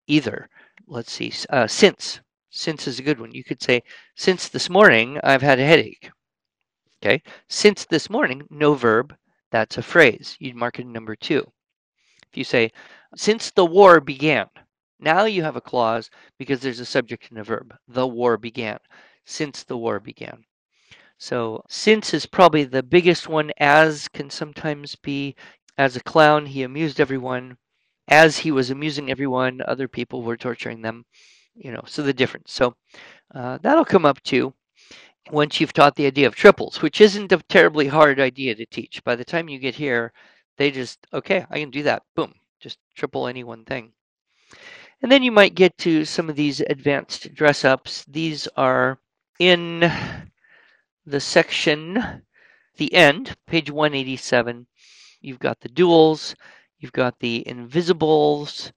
either, 0.08 0.50
let's 0.88 1.12
see, 1.12 1.34
uh, 1.50 1.68
since. 1.68 2.22
Since 2.52 2.88
is 2.88 2.98
a 2.98 3.04
good 3.04 3.20
one. 3.20 3.32
You 3.32 3.44
could 3.44 3.62
say, 3.62 3.84
since 4.16 4.50
this 4.50 4.70
morning 4.70 5.20
I've 5.24 5.44
had 5.44 5.60
a 5.60 5.66
headache. 5.66 6.10
Okay, 7.02 7.22
since 7.48 7.86
this 7.86 8.10
morning, 8.10 8.42
no 8.50 8.74
verb, 8.74 9.16
that's 9.52 9.78
a 9.78 9.84
phrase. 9.84 10.36
You'd 10.40 10.56
mark 10.56 10.80
it 10.80 10.88
number 10.88 11.16
two. 11.16 11.46
If 12.32 12.38
you 12.38 12.44
say, 12.44 12.72
since 13.16 13.52
the 13.52 13.66
war 13.66 14.00
began, 14.00 14.48
now 15.00 15.26
you 15.26 15.44
have 15.44 15.56
a 15.56 15.62
clause 15.62 16.10
because 16.38 16.60
there's 16.60 16.80
a 16.80 16.86
subject 16.86 17.30
and 17.30 17.40
a 17.40 17.44
verb. 17.44 17.76
The 17.88 18.08
war 18.08 18.38
began. 18.38 18.80
Since 19.26 19.64
the 19.64 19.78
war 19.78 20.00
began. 20.00 20.44
So, 21.18 21.64
since 21.70 22.14
is 22.14 22.26
probably 22.26 22.64
the 22.64 22.84
biggest 22.84 23.28
one, 23.28 23.52
as 23.58 24.08
can 24.08 24.30
sometimes 24.30 24.96
be. 24.96 25.36
As 25.78 25.96
a 25.96 26.04
clown, 26.04 26.46
he 26.46 26.64
amused 26.64 27.00
everyone. 27.00 27.58
As 28.08 28.38
he 28.40 28.52
was 28.52 28.70
amusing 28.70 29.10
everyone, 29.10 29.62
other 29.66 29.88
people 29.88 30.24
were 30.24 30.38
torturing 30.38 30.82
them. 30.82 31.06
You 31.56 31.72
know, 31.72 31.84
so 31.86 32.02
the 32.04 32.14
difference. 32.14 32.52
So, 32.54 32.76
uh, 33.34 33.60
that'll 33.62 33.86
come 33.86 34.06
up 34.06 34.22
too 34.24 34.54
once 35.32 35.60
you've 35.60 35.74
taught 35.74 35.96
the 35.96 36.06
idea 36.06 36.28
of 36.28 36.36
triples, 36.36 36.82
which 36.82 37.02
isn't 37.02 37.32
a 37.32 37.42
terribly 37.50 37.88
hard 37.88 38.20
idea 38.20 38.56
to 38.56 38.66
teach. 38.66 39.04
By 39.04 39.16
the 39.16 39.26
time 39.26 39.50
you 39.50 39.60
get 39.60 39.76
here, 39.76 40.14
they 40.58 40.72
just, 40.72 41.06
okay, 41.14 41.46
I 41.50 41.60
can 41.60 41.70
do 41.70 41.84
that. 41.84 42.04
Boom, 42.16 42.34
just 42.60 42.78
triple 42.96 43.28
any 43.28 43.44
one 43.44 43.66
thing. 43.66 43.94
And 45.02 45.12
then 45.12 45.24
you 45.24 45.32
might 45.32 45.56
get 45.56 45.78
to 45.80 46.04
some 46.04 46.30
of 46.30 46.36
these 46.36 46.60
advanced 46.62 47.34
dress 47.34 47.64
ups. 47.64 48.04
These 48.06 48.48
are 48.58 49.00
in 49.40 49.92
the 51.06 51.20
section, 51.20 52.24
the 52.76 52.94
end, 52.94 53.36
page 53.48 53.72
187. 53.72 54.68
You've 55.22 55.40
got 55.40 55.62
the 55.62 55.70
duels, 55.70 56.36
you've 56.80 56.92
got 56.94 57.20
the 57.20 57.48
invisibles, 57.48 58.72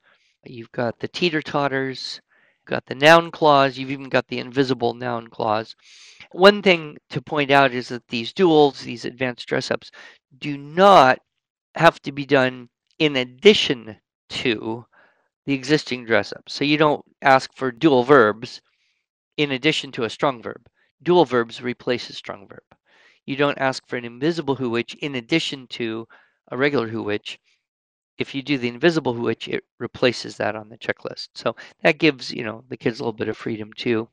you've 0.44 0.72
got 0.72 0.98
the 1.00 1.08
teeter 1.08 1.42
totters, 1.42 2.20
you've 2.60 2.70
got 2.70 2.86
the 2.86 2.94
noun 2.94 3.30
clause, 3.30 3.76
you've 3.76 3.90
even 3.90 4.08
got 4.08 4.28
the 4.28 4.38
invisible 4.38 4.94
noun 4.94 5.28
clause. 5.28 5.74
One 6.30 6.62
thing 6.62 6.98
to 7.10 7.20
point 7.20 7.50
out 7.50 7.72
is 7.72 7.88
that 7.88 8.08
these 8.08 8.32
duels, 8.32 8.80
these 8.80 9.04
advanced 9.04 9.48
dress 9.48 9.70
ups, 9.70 9.90
do 10.38 10.56
not 10.56 11.18
have 11.74 12.00
to 12.02 12.12
be 12.12 12.24
done 12.24 12.68
in 12.98 13.16
addition 13.16 13.96
to 14.28 14.86
the 15.46 15.54
existing 15.54 16.04
dress 16.04 16.32
up. 16.32 16.48
So 16.48 16.64
you 16.64 16.76
don't 16.76 17.04
ask 17.20 17.52
for 17.54 17.72
dual 17.72 18.04
verbs 18.04 18.60
in 19.36 19.50
addition 19.52 19.92
to 19.92 20.04
a 20.04 20.10
strong 20.10 20.42
verb. 20.42 20.68
Dual 21.02 21.24
verbs 21.24 21.60
replace 21.60 22.08
a 22.10 22.14
strong 22.14 22.46
verb. 22.48 22.62
You 23.26 23.36
don't 23.36 23.58
ask 23.58 23.86
for 23.86 23.96
an 23.96 24.04
invisible 24.04 24.56
who 24.56 24.70
which 24.70 24.94
in 24.94 25.14
addition 25.14 25.66
to 25.68 26.06
a 26.50 26.56
regular 26.56 26.88
who 26.88 27.02
which. 27.02 27.38
If 28.18 28.34
you 28.34 28.42
do 28.42 28.58
the 28.58 28.68
invisible 28.68 29.14
who 29.14 29.22
which, 29.22 29.48
it 29.48 29.64
replaces 29.78 30.36
that 30.36 30.54
on 30.54 30.68
the 30.68 30.78
checklist. 30.78 31.28
So 31.34 31.56
that 31.82 31.98
gives, 31.98 32.32
you 32.32 32.44
know, 32.44 32.64
the 32.68 32.76
kids 32.76 33.00
a 33.00 33.02
little 33.02 33.12
bit 33.12 33.28
of 33.28 33.36
freedom 33.36 33.72
too 33.76 34.08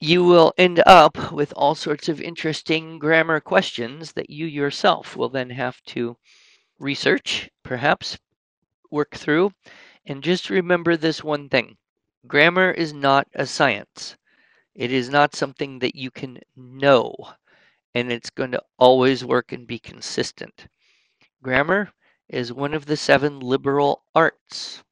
you 0.00 0.24
will 0.24 0.54
end 0.56 0.82
up 0.86 1.30
with 1.30 1.52
all 1.56 1.74
sorts 1.74 2.08
of 2.08 2.22
interesting 2.22 2.98
grammar 2.98 3.38
questions 3.38 4.12
that 4.12 4.30
you 4.30 4.46
yourself 4.46 5.14
will 5.14 5.28
then 5.28 5.50
have 5.50 5.80
to 5.82 6.16
research, 6.78 7.50
perhaps 7.70 8.18
work 8.90 9.14
through. 9.14 9.52
And 10.04 10.24
just 10.24 10.50
remember 10.50 10.96
this 10.96 11.22
one 11.22 11.48
thing 11.48 11.76
grammar 12.26 12.72
is 12.72 12.92
not 12.92 13.28
a 13.32 13.46
science, 13.46 14.16
it 14.74 14.90
is 14.90 15.08
not 15.08 15.36
something 15.36 15.78
that 15.78 15.94
you 15.94 16.10
can 16.10 16.40
know, 16.56 17.14
and 17.94 18.10
it's 18.10 18.30
going 18.30 18.50
to 18.50 18.62
always 18.76 19.24
work 19.24 19.52
and 19.52 19.68
be 19.68 19.78
consistent. 19.78 20.66
Grammar 21.44 21.92
is 22.28 22.52
one 22.52 22.74
of 22.74 22.86
the 22.86 22.96
seven 22.96 23.38
liberal 23.38 24.02
arts. 24.16 24.82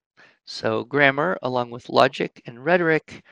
So, 0.47 0.85
grammar, 0.85 1.37
along 1.43 1.71
with 1.73 1.89
logic 1.89 2.41
and 2.47 2.65
rhetoric, 2.65 3.25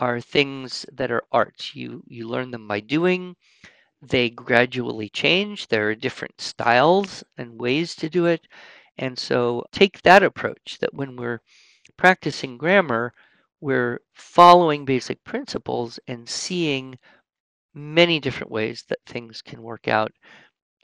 are 0.00 0.20
things 0.20 0.84
that 0.92 1.10
are 1.10 1.24
arts. 1.32 1.74
You 1.74 2.02
you 2.06 2.28
learn 2.28 2.50
them 2.50 2.68
by 2.68 2.80
doing. 2.80 3.36
They 4.02 4.30
gradually 4.30 5.08
change. 5.08 5.68
There 5.68 5.88
are 5.90 5.94
different 5.94 6.40
styles 6.40 7.24
and 7.36 7.60
ways 7.60 7.94
to 7.96 8.08
do 8.08 8.26
it. 8.26 8.46
And 8.98 9.18
so 9.18 9.64
take 9.72 10.02
that 10.02 10.22
approach 10.22 10.78
that 10.80 10.94
when 10.94 11.16
we're 11.16 11.40
practicing 11.96 12.56
grammar, 12.56 13.12
we're 13.60 14.00
following 14.14 14.84
basic 14.84 15.24
principles 15.24 15.98
and 16.06 16.28
seeing 16.28 16.98
many 17.74 18.20
different 18.20 18.50
ways 18.50 18.84
that 18.88 18.98
things 19.06 19.42
can 19.42 19.62
work 19.62 19.88
out. 19.88 20.12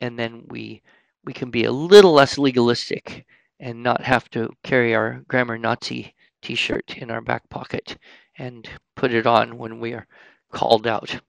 And 0.00 0.18
then 0.18 0.44
we 0.48 0.82
we 1.24 1.32
can 1.32 1.50
be 1.50 1.64
a 1.64 1.72
little 1.72 2.12
less 2.12 2.36
legalistic 2.38 3.24
and 3.60 3.82
not 3.82 4.02
have 4.02 4.28
to 4.30 4.50
carry 4.64 4.94
our 4.94 5.22
grammar 5.28 5.56
Nazi 5.56 6.14
t-shirt 6.42 6.96
in 6.96 7.10
our 7.10 7.20
back 7.20 7.48
pocket 7.48 7.96
and 8.36 8.68
put 8.96 9.12
it 9.12 9.26
on 9.26 9.56
when 9.58 9.78
we 9.78 9.92
are 9.92 10.06
called 10.50 10.86
out. 10.86 11.20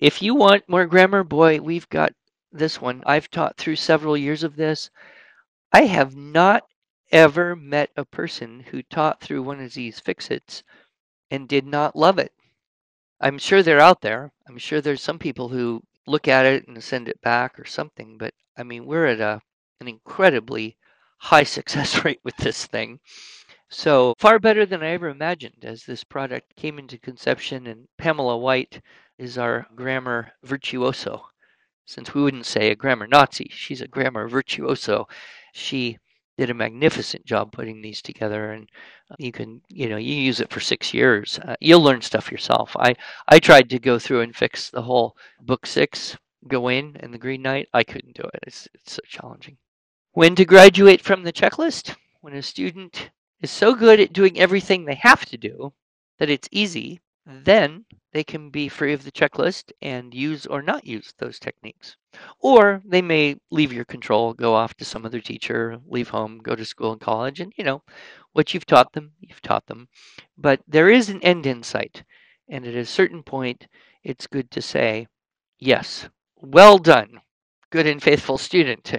If 0.00 0.22
you 0.22 0.34
want 0.34 0.68
more 0.68 0.86
grammar, 0.86 1.24
boy, 1.24 1.60
we've 1.60 1.88
got 1.88 2.12
this 2.52 2.80
one. 2.80 3.02
I've 3.04 3.30
taught 3.30 3.56
through 3.56 3.76
several 3.76 4.16
years 4.16 4.44
of 4.44 4.54
this. 4.56 4.90
I 5.72 5.86
have 5.86 6.14
not 6.14 6.64
ever 7.10 7.56
met 7.56 7.90
a 7.96 8.04
person 8.04 8.60
who 8.60 8.82
taught 8.82 9.20
through 9.20 9.42
one 9.42 9.60
of 9.60 9.74
these 9.74 9.98
fix-its 9.98 10.62
and 11.30 11.48
did 11.48 11.66
not 11.66 11.96
love 11.96 12.18
it. 12.18 12.32
I'm 13.20 13.38
sure 13.38 13.62
they're 13.62 13.80
out 13.80 14.00
there. 14.00 14.32
I'm 14.48 14.58
sure 14.58 14.80
there's 14.80 15.02
some 15.02 15.18
people 15.18 15.48
who 15.48 15.82
look 16.06 16.28
at 16.28 16.46
it 16.46 16.68
and 16.68 16.82
send 16.82 17.08
it 17.08 17.20
back 17.20 17.58
or 17.58 17.64
something, 17.64 18.16
but 18.18 18.32
I 18.56 18.62
mean, 18.62 18.86
we're 18.86 19.06
at 19.06 19.20
a 19.20 19.40
an 19.80 19.88
incredibly 19.88 20.76
high 21.18 21.42
success 21.56 22.04
rate 22.04 22.20
with 22.24 22.36
this 22.36 22.66
thing. 22.66 23.00
So 23.70 24.14
far 24.18 24.38
better 24.38 24.64
than 24.64 24.82
I 24.82 24.90
ever 24.90 25.08
imagined 25.08 25.62
as 25.64 25.84
this 25.84 26.02
product 26.02 26.56
came 26.56 26.78
into 26.78 26.98
conception. 26.98 27.66
And 27.66 27.88
Pamela 27.98 28.38
White 28.38 28.80
is 29.18 29.36
our 29.36 29.66
grammar 29.74 30.32
virtuoso. 30.42 31.26
Since 31.84 32.14
we 32.14 32.22
wouldn't 32.22 32.46
say 32.46 32.70
a 32.70 32.76
grammar 32.76 33.06
Nazi, 33.06 33.48
she's 33.50 33.80
a 33.80 33.88
grammar 33.88 34.28
virtuoso. 34.28 35.06
She 35.52 35.98
did 36.38 36.48
a 36.50 36.54
magnificent 36.54 37.26
job 37.26 37.52
putting 37.52 37.82
these 37.82 38.00
together 38.00 38.52
and 38.52 38.70
you 39.18 39.32
can 39.32 39.60
you 39.68 39.88
know 39.88 39.96
you 39.96 40.14
use 40.14 40.40
it 40.40 40.50
for 40.50 40.60
six 40.60 40.94
years 40.94 41.40
uh, 41.40 41.56
you'll 41.60 41.82
learn 41.82 42.00
stuff 42.00 42.30
yourself 42.30 42.76
i 42.78 42.94
i 43.26 43.40
tried 43.40 43.68
to 43.68 43.78
go 43.80 43.98
through 43.98 44.20
and 44.20 44.36
fix 44.36 44.70
the 44.70 44.82
whole 44.82 45.16
book 45.40 45.66
Sir 45.66 45.86
Gawain 46.46 46.96
and 47.00 47.12
the 47.12 47.18
green 47.18 47.42
knight 47.42 47.68
i 47.74 47.82
couldn't 47.82 48.14
do 48.14 48.22
it 48.22 48.40
it's, 48.46 48.68
it's 48.72 48.92
so 48.92 49.02
challenging 49.08 49.56
when 50.12 50.36
to 50.36 50.44
graduate 50.44 51.00
from 51.00 51.24
the 51.24 51.32
checklist 51.32 51.96
when 52.20 52.34
a 52.34 52.42
student 52.42 53.10
is 53.40 53.50
so 53.50 53.74
good 53.74 54.00
at 54.00 54.12
doing 54.12 54.38
everything 54.38 54.84
they 54.84 54.94
have 54.94 55.24
to 55.26 55.36
do 55.36 55.72
that 56.18 56.30
it's 56.30 56.48
easy 56.50 57.00
then 57.30 57.84
they 58.12 58.24
can 58.24 58.48
be 58.48 58.70
free 58.70 58.94
of 58.94 59.04
the 59.04 59.12
checklist 59.12 59.70
and 59.82 60.14
use 60.14 60.46
or 60.46 60.62
not 60.62 60.86
use 60.86 61.12
those 61.18 61.38
techniques. 61.38 61.94
Or 62.40 62.80
they 62.86 63.02
may 63.02 63.36
leave 63.50 63.70
your 63.70 63.84
control, 63.84 64.32
go 64.32 64.54
off 64.54 64.72
to 64.76 64.84
some 64.86 65.04
other 65.04 65.20
teacher, 65.20 65.78
leave 65.86 66.08
home, 66.08 66.38
go 66.38 66.56
to 66.56 66.64
school 66.64 66.92
and 66.92 67.00
college, 67.02 67.38
and 67.38 67.52
you 67.58 67.64
know, 67.64 67.82
what 68.32 68.54
you've 68.54 68.64
taught 68.64 68.94
them, 68.94 69.12
you've 69.20 69.42
taught 69.42 69.66
them. 69.66 69.88
But 70.38 70.62
there 70.66 70.88
is 70.88 71.10
an 71.10 71.22
end 71.22 71.44
in 71.44 71.62
sight. 71.62 72.02
And 72.48 72.66
at 72.66 72.74
a 72.74 72.86
certain 72.86 73.22
point, 73.22 73.66
it's 74.02 74.26
good 74.26 74.50
to 74.52 74.62
say, 74.62 75.06
yes, 75.58 76.08
well 76.34 76.78
done, 76.78 77.20
good 77.68 77.86
and 77.86 78.02
faithful 78.02 78.38
student. 78.38 78.94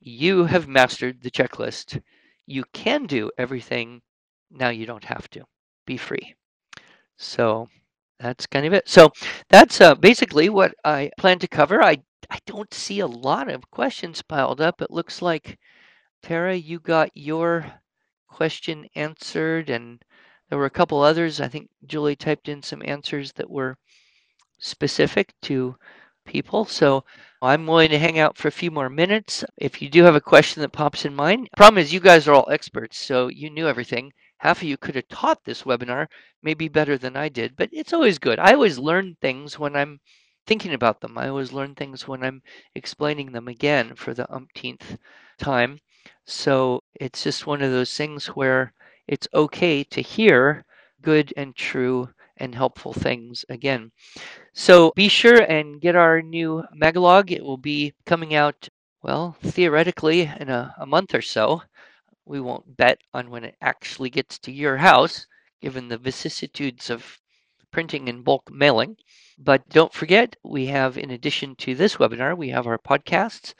You 0.00 0.44
have 0.44 0.66
mastered 0.66 1.20
the 1.20 1.30
checklist. 1.30 2.00
You 2.46 2.64
can 2.72 3.06
do 3.06 3.30
everything. 3.36 4.02
Now 4.50 4.68
you 4.70 4.86
don't 4.86 5.04
have 5.04 5.28
to. 5.30 5.44
Be 5.86 5.96
free. 5.96 6.34
So 7.16 7.68
that's 8.18 8.46
kind 8.46 8.66
of 8.66 8.72
it. 8.72 8.88
So 8.88 9.10
that's 9.48 9.80
uh, 9.80 9.94
basically 9.94 10.48
what 10.48 10.74
I 10.84 11.10
plan 11.18 11.38
to 11.40 11.48
cover. 11.48 11.82
I 11.82 12.02
I 12.30 12.38
don't 12.46 12.74
see 12.74 13.00
a 13.00 13.06
lot 13.06 13.48
of 13.48 13.70
questions 13.70 14.22
piled 14.22 14.60
up. 14.60 14.82
It 14.82 14.90
looks 14.90 15.22
like 15.22 15.58
Tara, 16.22 16.56
you 16.56 16.80
got 16.80 17.10
your 17.14 17.80
question 18.28 18.86
answered, 18.96 19.70
and 19.70 20.02
there 20.48 20.58
were 20.58 20.66
a 20.66 20.70
couple 20.70 21.00
others. 21.00 21.40
I 21.40 21.48
think 21.48 21.70
Julie 21.84 22.16
typed 22.16 22.48
in 22.48 22.62
some 22.62 22.82
answers 22.84 23.32
that 23.34 23.50
were 23.50 23.76
specific 24.58 25.34
to 25.42 25.76
people. 26.26 26.64
So 26.64 27.04
I'm 27.40 27.66
willing 27.66 27.90
to 27.90 27.98
hang 27.98 28.18
out 28.18 28.36
for 28.36 28.48
a 28.48 28.52
few 28.52 28.70
more 28.70 28.90
minutes. 28.90 29.44
If 29.56 29.80
you 29.80 29.88
do 29.88 30.02
have 30.04 30.14
a 30.14 30.20
question 30.20 30.60
that 30.62 30.72
pops 30.72 31.04
in 31.04 31.14
mind, 31.14 31.48
problem 31.56 31.78
is 31.78 31.92
you 31.92 32.00
guys 32.00 32.28
are 32.28 32.34
all 32.34 32.48
experts, 32.50 32.98
so 32.98 33.28
you 33.28 33.48
knew 33.50 33.68
everything 33.68 34.12
half 34.38 34.58
of 34.58 34.68
you 34.68 34.76
could 34.76 34.94
have 34.94 35.08
taught 35.08 35.44
this 35.44 35.62
webinar 35.62 36.06
maybe 36.42 36.68
better 36.68 36.98
than 36.98 37.16
I 37.16 37.28
did, 37.28 37.56
but 37.56 37.70
it's 37.72 37.92
always 37.92 38.18
good. 38.18 38.38
I 38.38 38.52
always 38.52 38.78
learn 38.78 39.16
things 39.20 39.58
when 39.58 39.74
I'm 39.74 40.00
thinking 40.46 40.74
about 40.74 41.00
them. 41.00 41.18
I 41.18 41.28
always 41.28 41.52
learn 41.52 41.74
things 41.74 42.06
when 42.06 42.22
I'm 42.22 42.42
explaining 42.74 43.32
them 43.32 43.48
again 43.48 43.94
for 43.96 44.14
the 44.14 44.30
umpteenth 44.32 44.98
time. 45.38 45.80
So 46.24 46.82
it's 46.94 47.24
just 47.24 47.46
one 47.46 47.62
of 47.62 47.72
those 47.72 47.96
things 47.96 48.28
where 48.28 48.72
it's 49.08 49.28
okay 49.34 49.82
to 49.84 50.02
hear 50.02 50.64
good 51.02 51.32
and 51.36 51.54
true 51.56 52.10
and 52.36 52.54
helpful 52.54 52.92
things 52.92 53.44
again. 53.48 53.90
So 54.52 54.92
be 54.94 55.08
sure 55.08 55.40
and 55.42 55.80
get 55.80 55.96
our 55.96 56.22
new 56.22 56.64
Megalog. 56.74 57.30
It 57.30 57.44
will 57.44 57.56
be 57.56 57.94
coming 58.04 58.34
out, 58.34 58.68
well, 59.02 59.36
theoretically 59.42 60.30
in 60.40 60.48
a, 60.48 60.74
a 60.78 60.86
month 60.86 61.14
or 61.14 61.22
so. 61.22 61.62
We 62.24 62.40
won't 62.40 62.76
bet 62.76 62.98
on 63.14 63.30
when 63.30 63.44
it 63.44 63.56
actually 63.60 64.10
gets 64.10 64.38
to 64.40 64.52
your 64.52 64.78
house, 64.78 65.26
given 65.60 65.88
the 65.88 65.98
vicissitudes 65.98 66.90
of 66.90 67.18
printing 67.70 68.08
and 68.08 68.24
bulk 68.24 68.50
mailing. 68.50 68.96
But 69.38 69.68
don't 69.68 69.92
forget, 69.92 70.36
we 70.42 70.66
have, 70.66 70.96
in 70.96 71.10
addition 71.10 71.56
to 71.56 71.74
this 71.74 71.96
webinar, 71.96 72.36
we 72.36 72.48
have 72.48 72.66
our 72.66 72.78
podcasts, 72.78 73.54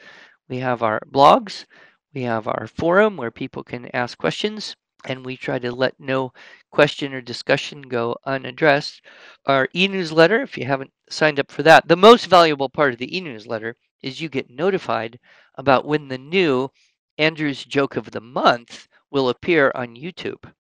we 0.49 0.59
have 0.59 0.83
our 0.83 1.01
blogs, 1.13 1.67
we 2.15 2.23
have 2.23 2.49
our 2.49 2.67
forum 2.67 3.17
where 3.17 3.31
people 3.31 3.63
can 3.63 3.91
ask 3.95 4.17
questions, 4.17 4.75
and 5.07 5.25
we 5.25 5.37
try 5.37 5.59
to 5.59 5.73
let 5.73 5.99
no 5.99 6.33
question 6.71 7.15
or 7.15 7.21
discussion 7.21 7.83
go 7.83 8.17
unaddressed. 8.25 9.01
Our 9.47 9.69
e 9.75 9.89
newsletter, 9.89 10.43
if 10.43 10.59
you 10.59 10.67
haven't 10.67 10.93
signed 11.09 11.41
up 11.41 11.51
for 11.51 11.63
that, 11.63 11.89
the 11.89 11.97
most 11.97 12.27
valuable 12.27 12.69
part 12.69 12.93
of 12.93 12.99
the 12.99 13.17
e 13.17 13.21
newsletter 13.21 13.77
is 14.03 14.21
you 14.21 14.29
get 14.29 14.51
notified 14.51 15.19
about 15.55 15.87
when 15.87 16.09
the 16.09 16.19
new 16.19 16.71
Andrew's 17.19 17.65
joke 17.65 17.97
of 17.97 18.11
the 18.11 18.21
month 18.21 18.89
will 19.11 19.29
appear 19.29 19.73
on 19.75 19.97
YouTube. 19.97 20.53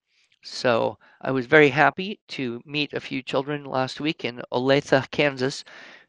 So 0.42 0.96
I 1.20 1.32
was 1.32 1.46
very 1.46 1.70
happy 1.70 2.20
to 2.28 2.62
meet 2.64 2.92
a 2.92 3.00
few 3.00 3.22
children 3.22 3.64
last 3.64 4.00
week 4.00 4.24
in 4.24 4.42
Olathe, 4.52 5.10
Kansas, 5.10 5.64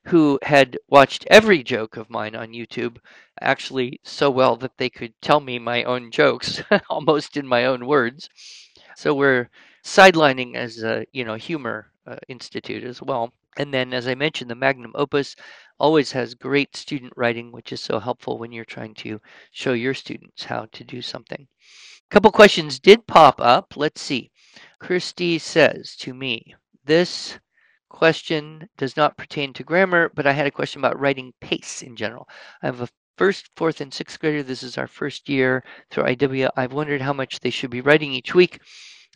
who 0.08 0.39
had 0.41 0.78
watched 0.88 1.26
every 1.30 1.63
joke 1.63 1.98
of 1.98 2.10
mine 2.10 2.34
on 2.34 2.54
YouTube, 2.54 2.98
actually 3.41 4.00
so 4.04 4.32
well 4.32 4.56
that 4.56 4.78
they 4.78 4.89
could 4.89 5.13
tell 5.22 5.41
me 5.41 5.60
my 5.60 5.84
own 5.84 6.12
jokes 6.12 6.62
almost 6.89 7.36
in 7.36 7.46
my 7.46 7.65
own 7.65 7.86
words. 7.86 8.30
So 8.96 9.13
we're 9.13 9.50
sidelining 9.84 10.56
as 10.56 10.82
a 10.82 11.06
you 11.12 11.26
know 11.26 11.36
humor 11.36 11.91
uh, 12.06 12.15
institute 12.30 12.84
as 12.84 13.02
well. 13.02 13.34
And 13.58 13.74
then, 13.74 13.93
as 13.93 14.08
I 14.08 14.15
mentioned, 14.15 14.50
the 14.50 14.56
magnum 14.56 14.93
opus 14.96 15.36
always 15.80 16.12
has 16.13 16.36
great 16.36 16.76
student 16.78 17.12
writing, 17.15 17.52
which 17.52 17.74
is 17.74 17.82
so 17.82 18.00
helpful 18.00 18.38
when 18.38 18.52
you're 18.52 18.65
trying 18.65 18.93
to 18.96 19.20
show 19.52 19.74
your 19.74 19.93
students 19.93 20.46
how 20.46 20.67
to 20.72 20.84
do 20.84 21.02
something. 21.02 21.48
A 22.10 22.13
couple 22.13 22.32
questions 22.32 22.80
did 22.80 23.08
pop 23.08 23.41
up. 23.41 23.76
Let's 23.76 24.00
see. 24.00 24.32
Christy 24.80 25.38
says 25.38 25.96
to 25.98 26.13
me, 26.13 26.56
this 26.86 27.39
question 27.89 28.69
does 28.78 28.97
not 28.97 29.17
pertain 29.17 29.54
to 29.54 29.63
grammar, 29.63 30.12
but 30.13 30.28
I 30.28 30.34
had 30.34 30.47
a 30.47 30.52
question 30.52 30.80
about 30.80 31.00
writing 31.00 31.34
pace 31.41 31.82
in 31.82 31.95
general. 31.95 32.28
I 32.62 32.67
have 32.67 32.82
a 32.82 32.89
first, 33.17 33.50
fourth, 33.56 33.82
and 33.82 33.93
sixth 33.93 34.19
grader. 34.19 34.43
This 34.43 34.63
is 34.63 34.78
our 34.78 34.88
first 34.88 35.28
year 35.28 35.63
through 35.89 36.04
IEW. 36.04 36.50
I've 36.56 36.73
wondered 36.73 37.02
how 37.02 37.13
much 37.13 37.39
they 37.39 37.50
should 37.50 37.71
be 37.71 37.82
writing 37.82 38.13
each 38.13 38.36
week. 38.36 38.60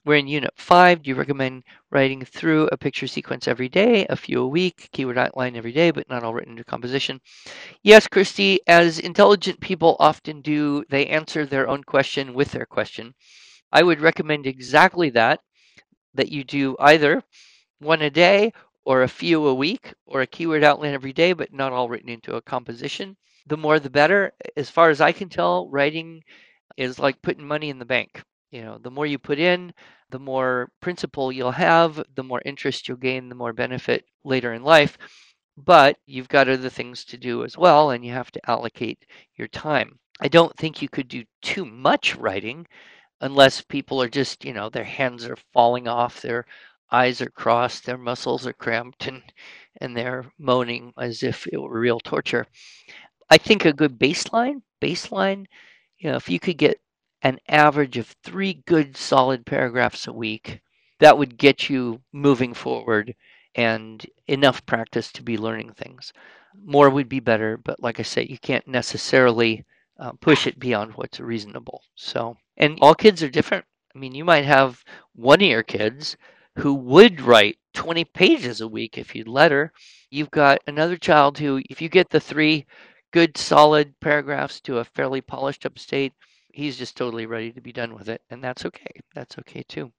We're 0.04 0.16
in 0.16 0.28
Unit 0.28 0.52
5. 0.56 1.04
Do 1.04 1.10
you 1.10 1.16
recommend 1.16 1.64
writing 1.92 2.26
through 2.26 2.68
a 2.72 2.78
picture 2.78 3.06
sequence 3.06 3.48
every 3.48 3.70
day, 3.70 4.08
a 4.10 4.16
few 4.16 4.42
a 4.42 4.48
week, 4.48 4.90
keyword 4.92 5.20
outline 5.20 5.56
every 5.56 5.72
day, 5.72 5.92
but 5.92 6.10
not 6.10 6.24
all 6.24 6.34
written 6.34 6.54
into 6.54 6.64
composition? 6.64 7.22
Yes, 7.84 8.08
Christy, 8.08 8.62
as 8.66 8.98
intelligent 8.98 9.60
people 9.60 9.96
often 10.00 10.42
do, 10.42 10.84
they 10.90 11.06
answer 11.06 11.46
their 11.46 11.68
own 11.68 11.84
question 11.84 12.34
with 12.34 12.52
their 12.52 12.66
question. 12.66 13.14
I 13.72 13.84
would 13.84 14.02
recommend 14.02 14.48
exactly 14.48 15.12
that, 15.12 15.42
that 16.16 16.30
you 16.30 16.44
do 16.44 16.76
either 16.80 17.22
one 17.82 18.02
a 18.02 18.10
day 18.10 18.54
or 18.86 19.04
a 19.04 19.08
few 19.08 19.48
a 19.48 19.54
week 19.54 19.94
or 20.06 20.22
a 20.22 20.28
keyword 20.28 20.64
outline 20.64 20.94
every 20.94 21.14
day, 21.14 21.34
but 21.34 21.54
not 21.54 21.74
all 21.74 21.90
written 21.90 22.10
into 22.10 22.36
a 22.36 22.42
composition. 22.42 23.18
The 23.48 23.58
more 23.58 23.80
the 23.80 23.90
better. 23.90 24.34
As 24.56 24.70
far 24.70 24.90
as 24.90 25.02
I 25.02 25.12
can 25.12 25.30
tell, 25.30 25.68
writing 25.70 26.24
is 26.78 27.00
like 27.00 27.22
putting 27.22 27.46
money 27.46 27.70
in 27.70 27.80
the 27.80 27.86
bank. 27.86 28.24
You 28.52 28.62
know, 28.64 28.78
the 28.78 28.92
more 28.92 29.06
you 29.06 29.18
put 29.18 29.40
in, 29.40 29.74
the 30.10 30.20
more 30.20 30.72
principal 30.82 31.32
you'll 31.32 31.52
have, 31.52 32.04
the 32.16 32.24
more 32.24 32.42
interest 32.46 32.88
you'll 32.88 32.98
gain, 32.98 33.30
the 33.30 33.36
more 33.36 33.54
benefit 33.54 34.06
later 34.24 34.54
in 34.54 34.64
life. 34.64 34.98
But 35.58 35.98
you've 36.06 36.30
got 36.30 36.50
other 36.50 36.70
things 36.70 37.06
to 37.06 37.18
do 37.18 37.44
as 37.44 37.58
well, 37.58 37.92
and 37.92 38.06
you 38.06 38.12
have 38.14 38.32
to 38.32 38.50
allocate 38.50 39.06
your 39.36 39.48
time. 39.48 40.00
I 40.20 40.28
don't 40.28 40.56
think 40.58 40.82
you 40.82 40.90
could 40.90 41.08
do 41.08 41.24
too 41.42 41.66
much 41.66 42.16
writing 42.16 42.68
unless 43.22 43.62
people 43.62 44.02
are 44.02 44.10
just, 44.10 44.44
you 44.46 44.54
know, 44.54 44.70
their 44.70 44.84
hands 44.84 45.26
are 45.26 45.38
falling 45.54 45.88
off, 45.88 46.22
their 46.22 46.46
eyes 46.92 47.22
are 47.22 47.30
crossed, 47.30 47.86
their 47.86 47.98
muscles 47.98 48.46
are 48.46 48.54
cramped, 48.54 49.08
and, 49.08 49.24
and 49.80 49.96
they're 49.96 50.26
moaning 50.38 50.94
as 50.98 51.24
if 51.24 51.48
it 51.48 51.58
were 51.58 51.80
real 51.80 52.00
torture. 52.00 52.46
I 53.30 53.38
think 53.38 53.66
a 53.66 53.74
good 53.74 53.98
baseline, 53.98 54.62
baseline, 54.82 55.46
you 55.98 56.10
know, 56.10 56.18
if 56.18 56.30
you 56.30 56.40
could 56.40 56.58
get 56.58 56.82
an 57.22 57.40
average 57.48 57.98
of 57.98 58.16
three 58.24 58.62
good 58.66 58.98
solid 58.98 59.46
paragraphs 59.46 60.08
a 60.08 60.14
week, 60.14 60.60
that 61.00 61.18
would 61.18 61.38
get 61.38 61.70
you 61.70 62.02
moving 62.12 62.54
forward 62.54 63.16
and 63.56 64.06
enough 64.28 64.66
practice 64.66 65.12
to 65.12 65.24
be 65.24 65.38
learning 65.38 65.74
things. 65.74 66.14
More 66.66 66.90
would 66.90 67.10
be 67.10 67.20
better, 67.20 67.58
but 67.58 67.82
like 67.82 68.00
I 68.00 68.04
say, 68.04 68.24
you 68.24 68.38
can't 68.38 68.68
necessarily 68.68 69.64
uh, 70.00 70.12
push 70.20 70.48
it 70.48 70.60
beyond 70.60 70.94
what's 70.94 71.20
reasonable. 71.20 71.84
So, 71.96 72.38
and 72.58 72.78
all 72.82 72.96
kids 72.96 73.22
are 73.24 73.30
different. 73.30 73.66
I 73.96 74.00
mean, 74.00 74.16
you 74.16 74.26
might 74.26 74.46
have 74.46 74.84
one 75.14 75.42
your 75.42 75.64
kids 75.64 76.18
who 76.58 76.74
would 76.74 77.22
write 77.22 77.58
20 77.74 78.04
pages 78.06 78.62
a 78.62 78.68
week 78.68 78.98
if 78.98 79.16
you'd 79.16 79.28
let 79.28 79.52
her. 79.52 79.72
You've 80.10 80.32
got 80.32 80.62
another 80.68 80.98
child 80.98 81.38
who, 81.38 81.62
if 81.70 81.82
you 81.82 81.90
get 81.90 82.10
the 82.10 82.20
three 82.20 82.66
good 83.12 83.38
solid 83.38 83.94
paragraphs 84.00 84.60
to 84.62 84.80
a 84.80 84.86
fairly 84.86 85.22
polished 85.22 85.66
up 85.66 85.80
state, 85.80 86.14
he's 86.54 86.78
just 86.78 86.98
totally 86.98 87.26
ready 87.26 87.52
to 87.52 87.62
be 87.62 87.72
done 87.72 87.94
with 87.94 88.10
it, 88.10 88.22
and 88.30 88.44
that's 88.44 88.66
okay. 88.66 88.92
That's 89.14 89.38
okay 89.40 89.64
too. 89.64 89.92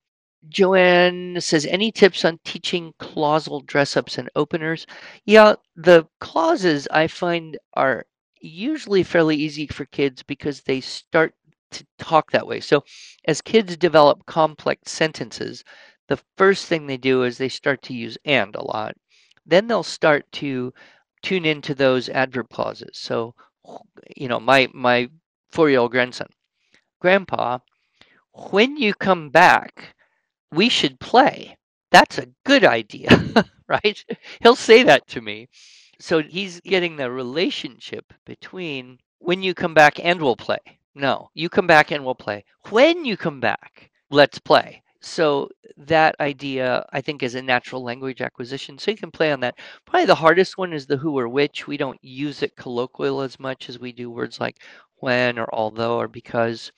Joanne 0.49 1.41
says, 1.41 1.67
any 1.67 1.93
tips 1.93 2.25
on 2.25 2.41
teaching 2.45 2.93
clausal 2.99 3.61
dress 3.61 3.97
ups 3.97 4.19
and 4.19 4.29
openers? 4.35 4.87
Yeah, 5.25 5.55
the 5.77 6.07
clauses 6.21 6.89
I 6.91 7.07
find 7.07 7.57
are 7.75 8.07
usually 8.41 9.05
fairly 9.05 9.37
easy 9.37 9.69
for 9.69 9.85
kids 9.85 10.23
because 10.23 10.63
they 10.63 10.81
start 10.81 11.35
to 11.71 11.87
talk 11.99 12.33
that 12.33 12.47
way. 12.47 12.61
So 12.61 12.85
as 13.25 13.41
kids 13.41 13.77
develop 13.77 14.27
complex 14.27 14.91
sentences, 14.91 15.65
the 16.09 16.21
first 16.37 16.67
thing 16.67 16.87
they 16.87 16.97
do 16.97 17.23
is 17.25 17.39
they 17.39 17.49
start 17.49 17.83
to 17.83 17.95
use 17.95 18.19
and 18.25 18.55
a 18.57 18.63
lot. 18.63 18.97
Then 19.47 19.67
they'll 19.67 19.83
start 19.83 20.31
to 20.33 20.73
tune 21.23 21.45
into 21.45 21.75
those 21.75 22.09
adverb 22.09 22.49
clauses. 22.51 22.99
So, 22.99 23.35
you 24.17 24.29
know, 24.29 24.41
my 24.41 24.69
my 24.75 25.09
four-year-old 25.51 25.93
grandson, 25.93 26.29
Grandpa, 27.01 27.59
when 28.51 28.77
you 28.77 28.95
come 28.95 29.31
back, 29.31 29.95
we 30.53 30.69
should 30.69 31.01
play. 31.01 31.57
That's 31.91 32.19
a 32.19 32.29
good 32.45 32.65
idea, 32.65 33.09
right? 33.69 34.05
He'll 34.43 34.57
say 34.57 34.83
that 34.85 35.07
to 35.09 35.21
me. 35.21 35.49
So 36.01 36.23
he's 36.23 36.61
getting 36.61 36.97
the 36.97 37.11
relationship 37.11 38.13
between 38.27 38.99
when 39.19 39.43
you 39.43 39.55
come 39.55 39.75
back 39.75 40.01
and 40.03 40.21
we'll 40.21 40.37
play. 40.37 40.59
No, 40.95 41.31
you 41.35 41.49
come 41.49 41.67
back 41.67 41.91
and 41.91 42.05
we'll 42.05 42.15
play. 42.15 42.45
When 42.71 43.05
you 43.05 43.17
come 43.17 43.41
back, 43.41 43.91
let's 44.11 44.39
play. 44.39 44.82
So 45.03 45.51
that 45.77 46.15
idea, 46.21 46.87
I 46.93 47.01
think, 47.03 47.23
is 47.23 47.35
a 47.35 47.43
natural 47.43 47.83
language 47.83 48.23
acquisition. 48.23 48.79
So 48.79 48.91
you 48.91 48.97
can 48.97 49.11
play 49.11 49.33
on 49.33 49.41
that. 49.41 49.57
Probably 49.85 50.07
the 50.07 50.15
hardest 50.15 50.57
one 50.57 50.73
is 50.73 50.87
the 50.87 50.97
who 50.97 51.19
or 51.19 51.29
which. 51.29 51.67
We 51.67 51.77
don't 51.77 52.03
use 52.03 52.43
it 52.43 52.57
colloquial 52.57 53.21
as 53.21 53.39
much 53.39 53.69
as 53.69 53.79
we 53.79 53.93
do 53.93 54.11
words 54.11 54.41
like 54.41 54.63
when 54.97 55.39
or 55.39 55.49
although 55.53 55.99
or 55.99 56.09
because. 56.09 56.73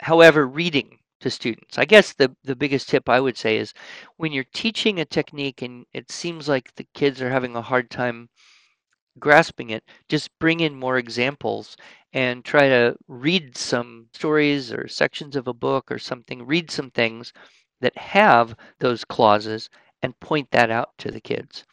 However, 0.00 0.46
reading 0.46 0.98
to 1.20 1.30
students. 1.30 1.78
I 1.78 1.84
guess 1.86 2.12
the, 2.14 2.34
the 2.44 2.56
biggest 2.56 2.88
tip 2.88 3.08
I 3.08 3.20
would 3.20 3.36
say 3.38 3.56
is 3.58 3.74
when 4.16 4.32
you're 4.32 4.44
teaching 4.54 5.00
a 5.00 5.04
technique 5.04 5.62
and 5.62 5.86
it 5.92 6.10
seems 6.10 6.48
like 6.48 6.74
the 6.76 6.86
kids 6.94 7.22
are 7.22 7.30
having 7.30 7.56
a 7.56 7.62
hard 7.62 7.90
time 7.90 8.28
grasping 9.18 9.70
it, 9.70 9.84
just 10.08 10.36
bring 10.38 10.60
in 10.60 10.74
more 10.74 10.98
examples 10.98 11.76
and 12.12 12.44
try 12.44 12.68
to 12.68 12.96
read 13.08 13.56
some 13.56 14.06
stories 14.14 14.72
or 14.72 14.86
sections 14.88 15.36
of 15.36 15.48
a 15.48 15.52
book 15.54 15.90
or 15.90 15.98
something, 15.98 16.44
read 16.46 16.70
some 16.70 16.90
things 16.90 17.32
that 17.84 17.96
have 17.98 18.56
those 18.80 19.04
clauses 19.04 19.70
and 20.02 20.18
point 20.20 20.50
that 20.50 20.70
out 20.70 20.90
to 20.98 21.10
the 21.10 21.20
kids. 21.20 21.64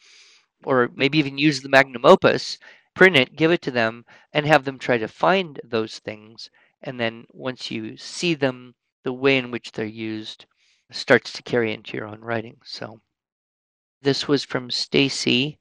Or 0.64 0.90
maybe 0.94 1.18
even 1.18 1.38
use 1.38 1.60
the 1.60 1.68
magnum 1.68 2.04
opus, 2.04 2.58
print 2.94 3.16
it, 3.16 3.34
give 3.34 3.50
it 3.50 3.62
to 3.62 3.70
them, 3.70 4.04
and 4.32 4.46
have 4.46 4.64
them 4.64 4.78
try 4.78 4.98
to 4.98 5.08
find 5.08 5.58
those 5.64 5.98
things. 5.98 6.50
And 6.82 7.00
then 7.00 7.26
once 7.32 7.70
you 7.70 7.96
see 7.96 8.34
them, 8.34 8.74
the 9.04 9.12
way 9.12 9.38
in 9.38 9.50
which 9.50 9.72
they're 9.72 9.86
used 9.86 10.46
starts 10.90 11.32
to 11.32 11.42
carry 11.42 11.72
into 11.72 11.96
your 11.96 12.06
own 12.06 12.20
writing. 12.20 12.58
So 12.64 13.00
this 14.02 14.28
was 14.28 14.44
from 14.44 14.70
Stacy. 14.70 15.58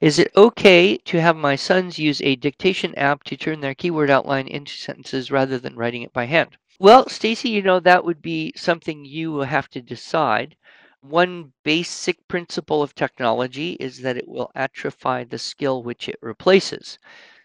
Is 0.00 0.18
it 0.18 0.32
okay 0.36 0.96
to 0.96 1.20
have 1.20 1.36
my 1.36 1.56
sons 1.56 1.98
use 1.98 2.20
a 2.22 2.36
dictation 2.36 2.94
app 2.96 3.22
to 3.24 3.36
turn 3.36 3.60
their 3.60 3.74
keyword 3.74 4.10
outline 4.10 4.48
into 4.48 4.72
sentences 4.72 5.30
rather 5.30 5.58
than 5.58 5.76
writing 5.76 6.02
it 6.02 6.12
by 6.12 6.24
hand? 6.24 6.56
Well, 6.78 7.08
Stacy, 7.08 7.48
you 7.48 7.62
know, 7.62 7.80
that 7.80 8.04
would 8.04 8.22
be 8.22 8.52
something 8.54 9.04
you 9.04 9.32
will 9.32 9.42
have 9.44 9.68
to 9.70 9.82
decide. 9.82 10.56
One 11.00 11.52
basic 11.64 12.28
principle 12.28 12.80
of 12.80 12.94
technology 12.94 13.72
is 13.80 14.02
that 14.02 14.16
it 14.16 14.28
will 14.28 14.52
atrophy 14.54 15.24
the 15.24 15.38
skill 15.38 15.82
which 15.82 16.08
it 16.08 16.16
replaces. 16.22 16.96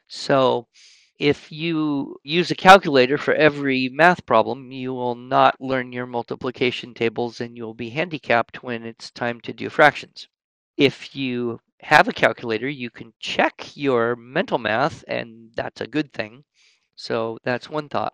So 0.07 0.67
if 1.19 1.51
you 1.51 2.17
use 2.23 2.51
a 2.51 2.55
calculator 2.55 3.17
for 3.17 3.33
every 3.35 3.89
math 3.89 4.25
problem, 4.25 4.71
you 4.73 4.93
will 4.93 5.15
not 5.15 5.61
learn 5.61 5.93
your 5.93 6.07
multiplication 6.07 6.93
tables 6.95 7.41
and 7.41 7.57
you'll 7.57 7.75
be 7.75 7.91
handicapped 7.91 8.63
when 8.63 8.83
it's 8.85 9.11
time 9.11 9.41
to 9.41 9.53
do 9.53 9.69
fractions. 9.69 10.27
If 10.77 11.15
you 11.15 11.61
have 11.81 12.07
a 12.09 12.13
calculator, 12.13 12.69
you 12.69 12.89
can 12.91 13.13
check 13.19 13.77
your 13.77 14.15
mental 14.17 14.57
math, 14.59 15.03
and 15.07 15.51
that's 15.55 15.81
a 15.81 15.87
good 15.87 16.13
thing. 16.13 16.43
So 16.95 17.39
that's 17.43 17.69
one 17.69 17.89
thought. 17.89 18.13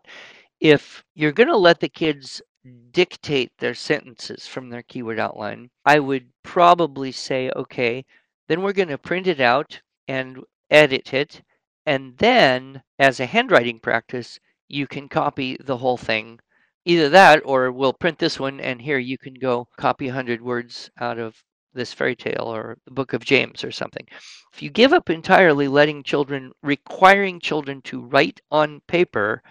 If 0.67 1.03
you're 1.13 1.31
going 1.31 1.49
to 1.49 1.57
let 1.57 1.79
the 1.79 1.89
kids 1.89 2.41
dictate 2.89 3.51
their 3.59 3.75
sentences 3.75 4.47
from 4.47 4.71
their 4.71 4.81
keyword 4.81 5.19
outline, 5.19 5.69
I 5.85 5.99
would 5.99 6.31
probably 6.41 7.11
say, 7.11 7.51
okay, 7.55 8.03
then 8.47 8.63
we're 8.63 8.73
going 8.73 8.89
to 8.89 8.97
print 8.97 9.27
it 9.27 9.39
out 9.39 9.79
and 10.07 10.43
edit 10.71 11.13
it. 11.13 11.43
And 11.85 12.17
then, 12.17 12.81
as 12.97 13.19
a 13.19 13.27
handwriting 13.27 13.77
practice, 13.77 14.39
you 14.67 14.87
can 14.87 15.07
copy 15.07 15.55
the 15.63 15.77
whole 15.77 15.97
thing. 15.97 16.39
Either 16.83 17.09
that, 17.09 17.43
or 17.45 17.71
we'll 17.71 17.93
print 17.93 18.17
this 18.17 18.39
one, 18.39 18.59
and 18.59 18.81
here 18.81 18.97
you 18.97 19.19
can 19.19 19.35
go 19.35 19.67
copy 19.77 20.07
100 20.07 20.41
words 20.41 20.89
out 20.99 21.19
of 21.19 21.43
this 21.75 21.93
fairy 21.93 22.15
tale 22.15 22.51
or 22.51 22.79
the 22.85 22.91
book 22.91 23.13
of 23.13 23.23
James 23.23 23.63
or 23.63 23.71
something. 23.71 24.07
If 24.51 24.63
you 24.63 24.71
give 24.71 24.93
up 24.93 25.11
entirely 25.11 25.67
letting 25.67 26.01
children, 26.01 26.53
requiring 26.63 27.39
children 27.39 27.83
to 27.83 28.01
write 28.01 28.41
on 28.49 28.81
paper, 28.87 29.43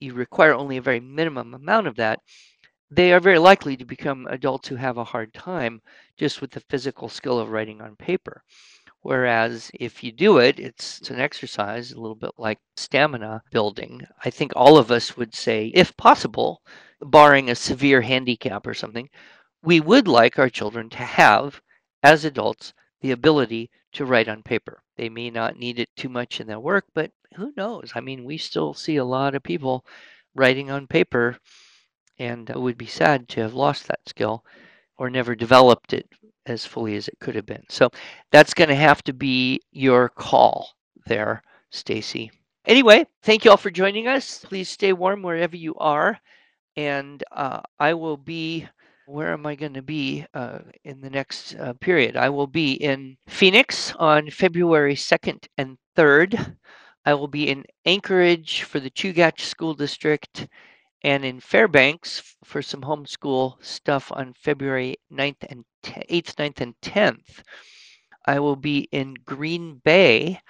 you 0.00 0.14
require 0.14 0.54
only 0.54 0.76
a 0.76 0.82
very 0.82 1.00
minimum 1.00 1.54
amount 1.54 1.86
of 1.86 1.96
that, 1.96 2.20
they 2.90 3.12
are 3.12 3.20
very 3.20 3.38
likely 3.38 3.76
to 3.76 3.84
become 3.84 4.26
adults 4.28 4.68
who 4.68 4.76
have 4.76 4.96
a 4.96 5.04
hard 5.04 5.32
time 5.32 5.80
just 6.16 6.40
with 6.40 6.50
the 6.50 6.64
physical 6.68 7.08
skill 7.08 7.38
of 7.38 7.50
writing 7.50 7.80
on 7.80 7.94
paper. 7.96 8.42
Whereas 9.02 9.70
if 9.74 10.02
you 10.02 10.12
do 10.12 10.38
it, 10.38 10.58
it's, 10.58 10.98
it's, 10.98 11.10
an 11.10 11.20
exercise, 11.20 11.92
a 11.92 12.00
little 12.00 12.16
bit 12.16 12.32
like 12.36 12.58
stamina 12.76 13.42
building. 13.50 14.02
I 14.24 14.30
think 14.30 14.52
all 14.54 14.76
of 14.76 14.90
us 14.90 15.16
would 15.16 15.34
say, 15.34 15.70
if 15.74 15.96
possible, 15.96 16.60
barring 17.00 17.48
a 17.48 17.54
severe 17.54 18.02
handicap 18.02 18.66
or 18.66 18.74
something, 18.74 19.08
we 19.62 19.80
would 19.80 20.06
like 20.08 20.38
our 20.38 20.50
children 20.50 20.90
to 20.90 20.98
have, 20.98 21.62
as 22.02 22.24
adults, 22.24 22.74
the 23.00 23.12
ability 23.12 23.70
to 23.92 24.04
write 24.04 24.28
on 24.28 24.42
paper. 24.42 24.82
They 24.96 25.08
may 25.08 25.30
not 25.30 25.56
need 25.56 25.78
it 25.78 25.88
too 25.96 26.08
much 26.08 26.40
in 26.40 26.46
their 26.46 26.60
work, 26.60 26.84
but 26.94 27.10
who 27.36 27.52
knows? 27.56 27.92
I 27.94 28.00
mean, 28.00 28.24
we 28.24 28.36
still 28.38 28.74
see 28.74 28.96
a 28.96 29.04
lot 29.04 29.34
of 29.34 29.42
people 29.42 29.84
writing 30.34 30.70
on 30.70 30.86
paper, 30.86 31.38
and 32.18 32.48
it 32.50 32.60
would 32.60 32.78
be 32.78 32.86
sad 32.86 33.28
to 33.30 33.40
have 33.40 33.54
lost 33.54 33.88
that 33.88 34.08
skill 34.08 34.44
or 34.98 35.10
never 35.10 35.34
developed 35.34 35.92
it 35.92 36.08
as 36.46 36.66
fully 36.66 36.96
as 36.96 37.08
it 37.08 37.18
could 37.20 37.34
have 37.34 37.46
been. 37.46 37.64
So 37.68 37.90
that's 38.30 38.54
going 38.54 38.68
to 38.68 38.74
have 38.74 39.02
to 39.04 39.12
be 39.12 39.60
your 39.72 40.08
call 40.08 40.70
there, 41.06 41.42
Stacy. 41.70 42.30
Anyway, 42.66 43.06
thank 43.22 43.44
you 43.44 43.50
all 43.50 43.56
for 43.56 43.70
joining 43.70 44.06
us. 44.06 44.44
Please 44.44 44.68
stay 44.68 44.92
warm 44.92 45.22
wherever 45.22 45.56
you 45.56 45.74
are, 45.76 46.18
and 46.76 47.24
uh, 47.32 47.60
I 47.78 47.94
will 47.94 48.16
be 48.18 48.66
where 49.10 49.32
am 49.32 49.44
I 49.44 49.56
going 49.56 49.74
to 49.74 49.82
be 49.82 50.24
uh, 50.34 50.60
in 50.84 51.00
the 51.00 51.10
next 51.10 51.56
uh, 51.56 51.72
period? 51.74 52.16
I 52.16 52.28
will 52.28 52.46
be 52.46 52.74
in 52.74 53.16
Phoenix 53.26 53.92
on 53.98 54.30
February 54.30 54.94
2nd 54.94 55.48
and 55.58 55.76
3rd. 55.96 56.56
I 57.04 57.14
will 57.14 57.26
be 57.26 57.48
in 57.48 57.64
Anchorage 57.84 58.62
for 58.62 58.78
the 58.78 58.90
Chugach 58.90 59.40
School 59.40 59.74
District 59.74 60.46
and 61.02 61.24
in 61.24 61.40
Fairbanks 61.40 62.36
for 62.44 62.62
some 62.62 62.82
homeschool 62.82 63.56
stuff 63.64 64.12
on 64.14 64.32
February 64.34 64.96
9th 65.12 65.44
and 65.48 65.64
8th, 65.82 66.34
9th, 66.36 66.60
and 66.60 66.74
10th. 66.80 67.42
I 68.26 68.38
will 68.38 68.56
be 68.56 68.88
in 68.92 69.14
Green 69.24 69.80
Bay, 69.82 70.40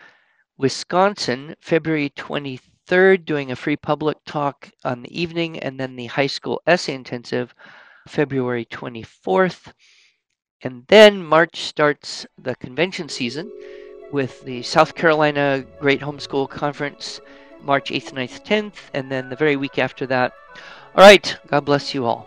Wisconsin, 0.58 1.54
February 1.62 2.10
23rd, 2.10 3.24
doing 3.24 3.52
a 3.52 3.56
free 3.56 3.76
public 3.76 4.18
talk 4.26 4.70
on 4.84 5.02
the 5.02 5.18
evening, 5.18 5.58
and 5.60 5.80
then 5.80 5.96
the 5.96 6.06
high 6.06 6.26
school 6.26 6.60
essay 6.66 6.92
intensive 6.92 7.54
February 8.10 8.64
24th. 8.64 9.72
And 10.62 10.84
then 10.88 11.24
March 11.24 11.62
starts 11.62 12.26
the 12.36 12.56
convention 12.56 13.08
season 13.08 13.50
with 14.10 14.42
the 14.42 14.62
South 14.62 14.94
Carolina 14.96 15.64
Great 15.78 16.00
Homeschool 16.00 16.50
Conference, 16.50 17.20
March 17.62 17.90
8th, 17.90 18.12
9th, 18.12 18.44
10th, 18.44 18.74
and 18.94 19.10
then 19.10 19.28
the 19.28 19.36
very 19.36 19.56
week 19.56 19.78
after 19.78 20.06
that. 20.06 20.32
All 20.96 21.04
right, 21.04 21.36
God 21.46 21.64
bless 21.64 21.94
you 21.94 22.04
all. 22.04 22.26